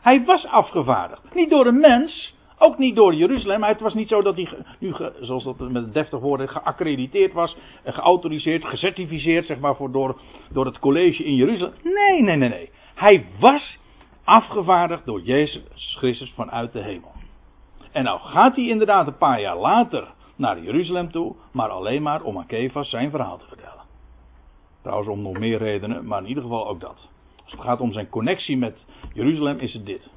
Hij 0.00 0.24
was 0.24 0.46
afgevaardigd. 0.46 1.34
Niet 1.34 1.50
door 1.50 1.66
een 1.66 1.80
mens, 1.80 2.34
ook 2.58 2.78
niet 2.78 2.96
door 2.96 3.14
Jeruzalem. 3.14 3.62
Het 3.62 3.80
was 3.80 3.94
niet 3.94 4.08
zo 4.08 4.22
dat 4.22 4.34
hij, 4.34 4.48
nu, 4.78 4.94
zoals 5.20 5.44
dat 5.44 5.58
met 5.58 5.82
een 5.82 5.92
deftig 5.92 6.20
woord, 6.20 6.50
geaccrediteerd 6.50 7.32
was, 7.32 7.56
geautoriseerd, 7.84 8.64
gecertificeerd, 8.64 9.46
zeg 9.46 9.58
maar, 9.58 9.76
voor, 9.76 9.92
door, 9.92 10.20
door 10.52 10.66
het 10.66 10.78
college 10.78 11.24
in 11.24 11.34
Jeruzalem. 11.34 11.74
Nee, 11.82 12.22
nee, 12.22 12.36
nee, 12.36 12.48
nee. 12.48 12.70
Hij 12.94 13.26
was 13.40 13.78
afgevaardigd 14.24 15.04
door 15.06 15.20
Jezus 15.20 15.96
Christus 15.98 16.32
vanuit 16.34 16.72
de 16.72 16.82
hemel. 16.82 17.12
En 17.92 18.04
nou 18.04 18.20
gaat 18.20 18.56
hij 18.56 18.68
inderdaad 18.68 19.06
een 19.06 19.18
paar 19.18 19.40
jaar 19.40 19.58
later 19.58 20.08
naar 20.36 20.62
Jeruzalem 20.62 21.10
toe, 21.10 21.34
maar 21.52 21.68
alleen 21.68 22.02
maar 22.02 22.22
om 22.22 22.38
aan 22.38 22.46
Kefas 22.46 22.90
zijn 22.90 23.10
verhaal 23.10 23.38
te 23.38 23.46
vertellen. 23.48 23.77
Trouwens 24.88 25.12
om 25.12 25.22
nog 25.22 25.38
meer 25.38 25.58
redenen, 25.58 26.06
maar 26.06 26.20
in 26.20 26.28
ieder 26.28 26.42
geval 26.42 26.68
ook 26.68 26.80
dat. 26.80 27.08
Als 27.42 27.52
het 27.52 27.60
gaat 27.60 27.80
om 27.80 27.92
zijn 27.92 28.08
connectie 28.08 28.56
met 28.56 28.84
Jeruzalem 29.12 29.58
is 29.58 29.72
het 29.72 29.86
dit. 29.86 30.10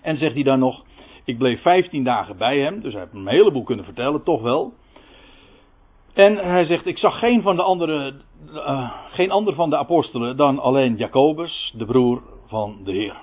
En 0.00 0.16
zegt 0.16 0.34
hij 0.34 0.42
dan 0.42 0.58
nog, 0.58 0.84
ik 1.24 1.38
bleef 1.38 1.62
15 1.62 2.04
dagen 2.04 2.36
bij 2.36 2.58
hem, 2.58 2.80
dus 2.80 2.92
hij 2.92 3.02
heeft 3.02 3.14
een 3.14 3.28
heleboel 3.28 3.62
kunnen 3.62 3.84
vertellen, 3.84 4.22
toch 4.22 4.42
wel. 4.42 4.72
En 6.12 6.36
hij 6.36 6.64
zegt, 6.64 6.86
ik 6.86 6.98
zag 6.98 7.18
geen 7.18 7.42
van 7.42 7.56
de 7.56 7.62
andere, 7.62 8.14
uh, 8.52 8.92
geen 9.10 9.30
ander 9.30 9.54
van 9.54 9.70
de 9.70 9.76
apostelen 9.76 10.36
dan 10.36 10.58
alleen 10.58 10.96
Jacobus, 10.96 11.74
de 11.76 11.84
broer 11.84 12.22
van 12.46 12.78
de 12.84 12.92
Heer. 12.92 13.16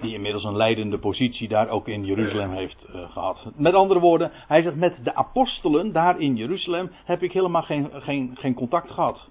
Die 0.00 0.14
inmiddels 0.14 0.44
een 0.44 0.56
leidende 0.56 0.98
positie 0.98 1.48
daar 1.48 1.68
ook 1.68 1.88
in 1.88 2.04
Jeruzalem 2.04 2.50
heeft 2.50 2.86
uh, 2.88 3.10
gehad. 3.10 3.50
Met 3.56 3.74
andere 3.74 4.00
woorden, 4.00 4.30
hij 4.32 4.62
zegt, 4.62 4.76
met 4.76 5.04
de 5.04 5.14
apostelen 5.14 5.92
daar 5.92 6.20
in 6.20 6.36
Jeruzalem 6.36 6.90
heb 7.04 7.22
ik 7.22 7.32
helemaal 7.32 7.62
geen, 7.62 7.90
geen, 7.92 8.30
geen 8.34 8.54
contact 8.54 8.90
gehad. 8.90 9.30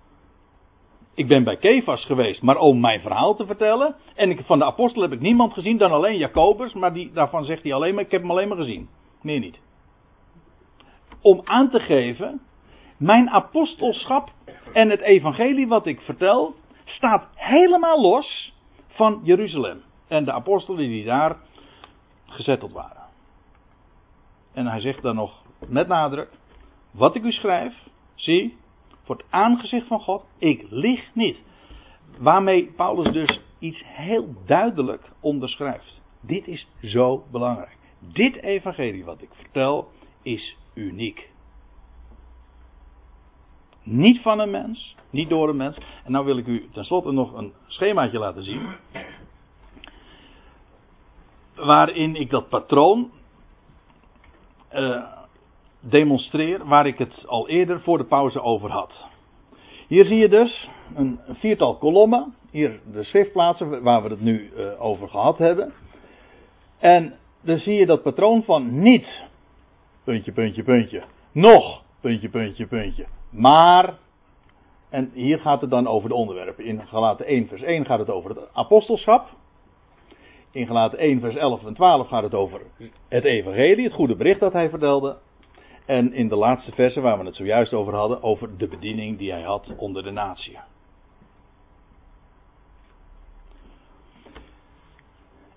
Ik 1.14 1.28
ben 1.28 1.44
bij 1.44 1.58
Kefas 1.58 2.06
geweest, 2.06 2.42
maar 2.42 2.58
om 2.58 2.80
mijn 2.80 3.02
verhaal 3.02 3.36
te 3.36 3.46
vertellen. 3.46 3.96
En 4.16 4.30
ik, 4.30 4.42
van 4.46 4.60
de 4.60 4.66
apostelen 4.66 5.10
heb 5.10 5.18
ik 5.18 5.24
niemand 5.24 5.54
gezien 5.54 5.78
dan 5.78 5.92
alleen 5.92 6.18
Jacobus, 6.18 6.74
maar 6.74 6.94
die, 6.94 7.12
daarvan 7.14 7.46
zegt 7.46 7.64
hij 7.64 7.74
alleen 7.74 7.96
maar, 7.96 8.04
ik 8.04 8.12
heb 8.12 8.22
hem 8.22 8.32
alleen 8.32 8.48
maar 8.48 8.58
gezien. 8.58 8.90
Meer 9.22 9.40
niet 9.40 9.60
om 11.26 11.42
aan 11.44 11.70
te 11.70 11.80
geven, 11.80 12.42
mijn 12.98 13.30
apostelschap 13.30 14.32
en 14.74 14.90
het 14.90 15.00
evangelie 15.00 15.68
wat 15.68 15.86
ik 15.86 16.02
vertel, 16.02 16.56
staat 16.86 17.28
helemaal 17.36 18.02
los 18.02 18.54
van 18.88 19.20
Jeruzalem. 19.24 19.82
En 20.08 20.26
de 20.26 20.32
apostelen 20.32 20.78
die 20.78 21.06
daar 21.06 21.38
gezetteld 22.26 22.72
waren. 22.72 23.04
En 24.54 24.68
hij 24.68 24.80
zegt 24.80 25.02
dan 25.02 25.16
nog 25.16 25.42
met 25.68 25.88
nadruk, 25.88 26.30
wat 26.92 27.16
ik 27.16 27.24
u 27.24 27.32
schrijf, 27.32 27.74
zie, 28.16 28.58
voor 29.04 29.16
het 29.16 29.26
aangezicht 29.30 29.88
van 29.88 30.00
God, 30.00 30.26
ik 30.38 30.66
lieg 30.70 31.10
niet. 31.14 31.38
Waarmee 32.18 32.66
Paulus 32.76 33.14
dus 33.14 33.42
iets 33.60 33.82
heel 33.86 34.34
duidelijk 34.46 35.12
onderschrijft. 35.20 36.02
Dit 36.22 36.48
is 36.48 36.68
zo 36.82 37.24
belangrijk. 37.32 37.78
Dit 38.00 38.36
evangelie 38.36 39.06
wat 39.06 39.22
ik 39.22 39.30
vertel 39.34 39.92
is 40.22 40.58
uniek. 40.74 41.30
Niet 43.84 44.22
van 44.22 44.40
een 44.40 44.52
mens, 44.52 44.96
niet 45.10 45.30
door 45.30 45.50
een 45.50 45.58
mens. 45.58 45.78
En 46.04 46.12
nou 46.12 46.26
wil 46.26 46.38
ik 46.38 46.48
u 46.48 46.70
tenslotte 46.72 47.12
nog 47.12 47.34
een 47.34 47.54
schemaatje 47.68 48.20
laten 48.20 48.44
zien. 48.44 48.68
Waarin 51.66 52.16
ik 52.16 52.30
dat 52.30 52.50
patroon 52.50 53.12
uh, 54.74 55.04
demonstreer 55.80 56.66
waar 56.66 56.88
ik 56.88 56.98
het 56.98 57.28
al 57.28 57.50
eerder 57.50 57.82
voor 57.82 57.98
de 57.98 58.04
pauze 58.04 58.42
over 58.42 58.72
had. 58.72 59.08
Hier 59.88 60.06
zie 60.06 60.18
je 60.18 60.30
dus 60.30 60.70
een 60.96 61.20
viertal 61.30 61.78
kolommen. 61.78 62.36
Hier 62.52 62.80
de 62.92 63.04
schriftplaatsen 63.04 63.84
waar 63.84 64.04
we 64.04 64.10
het 64.10 64.22
nu 64.22 64.52
uh, 64.58 64.84
over 64.84 65.10
gehad 65.10 65.38
hebben. 65.38 65.74
En 66.80 67.14
dan 67.42 67.58
zie 67.58 67.74
je 67.74 67.86
dat 67.86 68.02
patroon 68.02 68.44
van 68.44 68.80
niet 68.82 69.24
puntje, 70.04 70.32
puntje, 70.32 70.64
puntje. 70.64 71.04
Nog, 71.32 71.84
puntje, 72.02 72.30
puntje, 72.30 72.68
puntje. 72.68 73.06
Maar, 73.30 73.94
en 74.90 75.12
hier 75.14 75.40
gaat 75.40 75.62
het 75.62 75.70
dan 75.70 75.88
over 75.88 76.10
de 76.10 76.16
onderwerpen. 76.16 76.66
In 76.66 76.88
Galaten 76.88 77.26
1 77.26 77.48
vers 77.48 77.62
1 77.62 77.86
gaat 77.86 78.00
het 78.00 78.10
over 78.10 78.30
het 78.30 78.40
apostelschap. 78.54 79.30
In 80.56 80.68
Galaten 80.68 81.00
1 81.00 81.20
vers 81.20 81.36
11 81.36 81.66
en 81.66 81.74
12 81.74 82.08
gaat 82.08 82.24
het 82.24 82.34
over 82.34 82.62
het 83.08 83.24
evangelie, 83.24 83.84
het 83.84 83.94
goede 83.94 84.16
bericht 84.16 84.40
dat 84.40 84.54
hij 84.54 84.70
vertelde. 84.70 85.18
En 85.86 86.14
in 86.14 86.28
de 86.28 86.36
laatste 86.36 86.72
versen 86.72 87.02
waar 87.02 87.20
we 87.20 87.26
het 87.26 87.36
zojuist 87.36 87.74
over 87.74 87.96
hadden, 87.96 88.24
over 88.24 88.58
de 88.58 88.68
bediening 88.68 89.18
die 89.18 89.32
hij 89.32 89.42
had 89.42 89.76
onder 89.78 90.04
de 90.04 90.12
natie. 90.12 90.58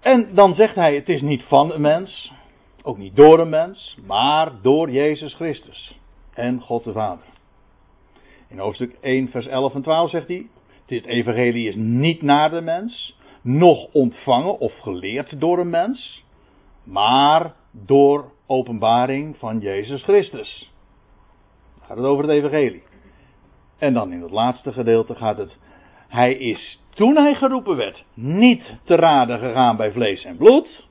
En 0.01 0.34
dan 0.34 0.55
zegt 0.55 0.74
hij, 0.74 0.94
het 0.94 1.09
is 1.09 1.20
niet 1.20 1.42
van 1.42 1.72
een 1.72 1.80
mens, 1.80 2.32
ook 2.82 2.99
niet 2.99 3.16
door 3.16 3.38
een 3.38 3.49
mens, 3.49 3.99
maar 4.07 4.53
door 4.62 4.90
Jezus 4.90 5.34
Christus 5.34 5.99
en 6.34 6.61
God 6.61 6.84
de 6.84 6.92
Vader. 6.92 7.24
In 8.49 8.59
hoofdstuk 8.59 8.96
1, 9.01 9.28
vers 9.28 9.46
11 9.46 9.74
en 9.74 9.82
12 9.82 10.11
zegt 10.11 10.28
hij: 10.28 10.46
Dit 10.86 11.07
evangelie 11.07 11.68
is 11.68 11.74
niet 11.76 12.22
naar 12.22 12.51
de 12.51 12.61
mens, 12.61 13.16
noch 13.49 13.92
ontvangen 13.92 14.59
of 14.59 14.78
geleerd 14.78 15.40
door 15.40 15.59
een 15.59 15.70
mens, 15.70 16.24
maar 16.84 17.55
door 17.70 18.32
openbaring 18.46 19.36
van 19.36 19.59
Jezus 19.59 20.03
Christus. 20.03 20.72
Dan 21.78 21.86
gaat 21.86 21.96
het 21.96 22.07
over 22.07 22.24
het 22.24 22.32
evangelie. 22.32 22.82
En 23.78 23.92
dan 23.92 24.12
in 24.12 24.22
het 24.22 24.30
laatste 24.30 24.72
gedeelte 24.72 25.14
gaat 25.14 25.36
het. 25.36 25.57
Hij 26.09 26.34
is 26.34 26.80
toen 26.90 27.16
hij 27.16 27.34
geroepen 27.34 27.76
werd 27.76 28.05
niet 28.14 28.78
te 28.84 28.94
raden 28.94 29.38
gegaan 29.38 29.76
bij 29.76 29.92
vlees 29.92 30.24
en 30.24 30.36
bloed, 30.36 30.86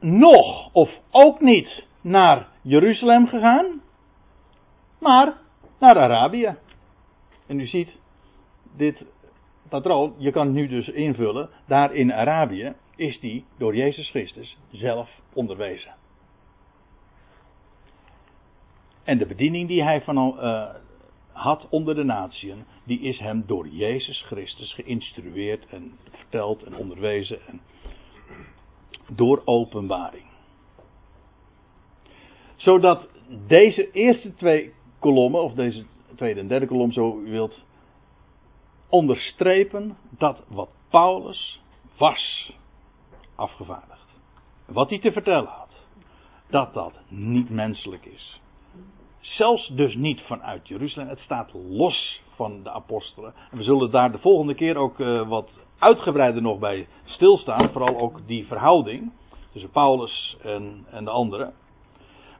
nog 0.00 0.72
of 0.72 0.90
ook 1.10 1.40
niet 1.40 1.86
naar 2.00 2.48
Jeruzalem 2.62 3.26
gegaan, 3.26 3.82
maar 4.98 5.36
naar 5.78 5.98
Arabië. 5.98 6.56
En 7.46 7.60
u 7.60 7.66
ziet, 7.66 7.90
dit 8.76 9.04
patroon, 9.70 10.14
je 10.18 10.30
kan 10.30 10.52
nu 10.52 10.68
dus 10.68 10.88
invullen, 10.88 11.48
daar 11.66 11.94
in 11.94 12.12
Arabië 12.12 12.74
is 12.96 13.20
die 13.20 13.44
door 13.58 13.76
Jezus 13.76 14.10
Christus 14.10 14.58
zelf 14.70 15.20
onderwezen. 15.32 15.94
En 19.04 19.18
de 19.18 19.26
bediening 19.26 19.68
die 19.68 19.82
hij 19.82 20.02
van, 20.02 20.16
uh, 20.16 20.68
had 21.32 21.66
onder 21.70 21.94
de 21.94 22.04
natieën, 22.04 22.64
die 22.84 23.00
is 23.00 23.18
hem 23.18 23.44
door 23.46 23.68
Jezus 23.68 24.22
Christus 24.22 24.74
geïnstrueerd 24.74 25.66
en 25.66 25.98
verteld 26.10 26.62
en 26.62 26.76
onderwezen 26.76 27.38
en 27.46 27.60
door 29.12 29.42
openbaring. 29.44 30.24
Zodat 32.56 33.08
deze 33.46 33.90
eerste 33.90 34.34
twee 34.34 34.72
kolommen, 34.98 35.42
of 35.42 35.54
deze 35.54 35.84
tweede 36.14 36.40
en 36.40 36.48
derde 36.48 36.66
kolom 36.66 36.92
zo 36.92 37.20
u 37.20 37.30
wilt, 37.30 37.64
onderstrepen 38.90 39.96
dat 40.10 40.42
wat 40.48 40.68
Paulus 40.88 41.60
was 41.96 42.52
afgevaardigd. 43.34 44.06
Wat 44.66 44.90
hij 44.90 44.98
te 44.98 45.12
vertellen 45.12 45.48
had, 45.48 45.70
dat 46.48 46.74
dat 46.74 46.92
niet 47.08 47.50
menselijk 47.50 48.04
is. 48.04 48.40
Zelfs 49.20 49.68
dus 49.68 49.94
niet 49.94 50.20
vanuit 50.20 50.68
Jeruzalem. 50.68 51.08
Het 51.08 51.18
staat 51.18 51.50
los 51.54 52.22
van 52.34 52.62
de 52.62 52.70
apostelen. 52.70 53.34
En 53.50 53.56
we 53.58 53.62
zullen 53.62 53.90
daar 53.90 54.12
de 54.12 54.18
volgende 54.18 54.54
keer 54.54 54.76
ook 54.76 54.98
uh, 54.98 55.28
wat 55.28 55.50
uitgebreider 55.78 56.42
nog 56.42 56.58
bij 56.58 56.88
stilstaan. 57.04 57.70
Vooral 57.72 57.98
ook 57.98 58.20
die 58.26 58.46
verhouding 58.46 59.12
tussen 59.52 59.70
Paulus 59.70 60.36
en, 60.42 60.86
en 60.90 61.04
de 61.04 61.10
anderen. 61.10 61.54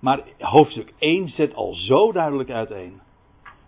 Maar 0.00 0.22
hoofdstuk 0.38 0.92
1 0.98 1.28
zet 1.28 1.54
al 1.54 1.74
zo 1.74 2.12
duidelijk 2.12 2.50
uiteen. 2.50 3.00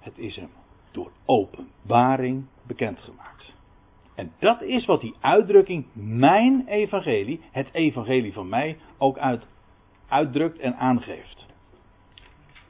Het 0.00 0.18
is 0.18 0.36
hem 0.36 0.50
door 0.90 1.10
openbaring 1.24 2.46
bekendgemaakt. 2.76 3.52
En 4.14 4.32
dat 4.38 4.62
is 4.62 4.84
wat 4.84 5.00
die 5.00 5.14
uitdrukking 5.20 5.86
mijn 5.92 6.66
evangelie, 6.66 7.40
het 7.50 7.68
evangelie 7.72 8.32
van 8.32 8.48
mij, 8.48 8.78
ook 8.98 9.18
uit, 9.18 9.46
uitdrukt 10.08 10.58
en 10.58 10.76
aangeeft. 10.76 11.46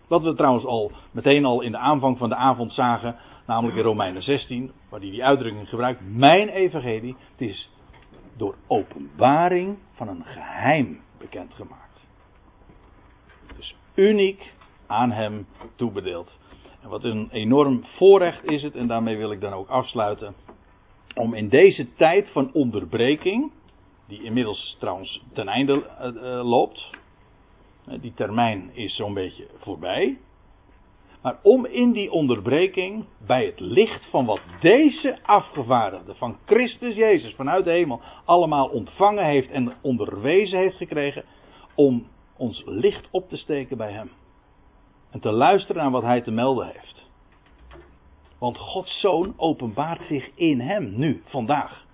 Wat 0.07 0.23
we 0.23 0.35
trouwens 0.35 0.65
al 0.65 0.93
meteen 1.11 1.45
al 1.45 1.61
in 1.61 1.71
de 1.71 1.79
aanvang 1.79 2.19
van 2.19 2.29
de 2.29 2.35
avond 2.35 2.73
zagen, 2.73 3.17
namelijk 3.47 3.77
in 3.77 3.83
Romeinen 3.83 4.23
16, 4.23 4.73
waar 4.89 5.01
hij 5.01 5.11
die 5.11 5.25
uitdrukking 5.25 5.69
gebruikt. 5.69 6.01
Mijn 6.05 6.49
evangelie, 6.49 7.17
het 7.31 7.49
is 7.49 7.71
door 8.37 8.55
openbaring 8.67 9.79
van 9.93 10.09
een 10.09 10.25
geheim 10.25 11.01
bekendgemaakt. 11.19 12.01
Dus 13.57 13.77
uniek 13.95 14.53
aan 14.87 15.11
hem 15.11 15.47
toebedeeld. 15.77 16.31
En 16.83 16.89
wat 16.89 17.05
een 17.05 17.29
enorm 17.33 17.85
voorrecht 17.97 18.45
is 18.51 18.63
het, 18.63 18.75
en 18.75 18.87
daarmee 18.87 19.17
wil 19.17 19.31
ik 19.33 19.41
dan 19.41 19.53
ook 19.53 19.69
afsluiten, 19.69 20.35
om 21.15 21.35
in 21.35 21.49
deze 21.49 21.95
tijd 21.95 22.29
van 22.31 22.51
onderbreking, 22.53 23.51
die 24.09 24.23
inmiddels 24.23 24.77
trouwens 24.79 25.23
ten 25.33 25.49
einde 25.49 25.73
uh, 26.03 26.49
loopt, 26.49 26.91
die 28.01 28.15
termijn 28.15 28.71
is 28.73 28.97
zo'n 28.97 29.15
beetje 29.15 29.47
voorbij, 29.59 30.19
maar 31.23 31.39
om 31.43 31.67
in 31.67 31.93
die 31.93 32.11
onderbreking, 32.11 33.05
bij 33.27 33.45
het 33.45 33.61
licht 33.61 34.07
van 34.11 34.25
wat 34.25 34.41
deze 34.61 35.19
afgevaardigde 35.23 36.15
van 36.15 36.37
Christus 36.45 36.95
Jezus 36.95 37.35
vanuit 37.35 37.65
de 37.65 37.71
hemel 37.71 38.01
allemaal 38.25 38.69
ontvangen 38.69 39.25
heeft 39.25 39.51
en 39.51 39.73
onderwezen 39.81 40.59
heeft 40.59 40.77
gekregen, 40.77 41.25
om 41.75 42.07
ons 42.37 42.63
licht 42.67 43.09
op 43.11 43.29
te 43.29 43.37
steken 43.37 43.77
bij 43.77 43.93
Hem. 43.93 44.11
En 45.13 45.21
te 45.21 45.31
luisteren 45.31 45.83
naar 45.83 45.91
wat 45.91 46.03
Hij 46.03 46.21
te 46.21 46.31
melden 46.31 46.67
heeft. 46.67 47.11
Want 48.39 48.59
Gods 48.59 49.01
Zoon 49.01 49.35
openbaart 49.37 50.03
zich 50.03 50.31
in 50.35 50.61
Hem 50.61 50.99
nu, 50.99 51.23
vandaag. 51.27 51.85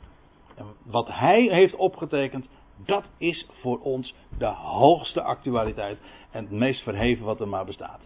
En 0.55 0.65
wat 0.83 1.09
Hij 1.09 1.43
heeft 1.43 1.75
opgetekend, 1.75 2.47
Dat 2.85 3.05
is 3.17 3.49
voor 3.61 3.81
ons 3.81 4.15
de 4.39 4.47
hoogste 4.47 5.23
actualiteit 5.23 5.99
en 6.31 6.43
het 6.43 6.53
meest 6.53 6.83
verheven 6.83 7.25
wat 7.25 7.41
er 7.41 7.49
maar 7.49 7.65
bestaat. 7.65 8.01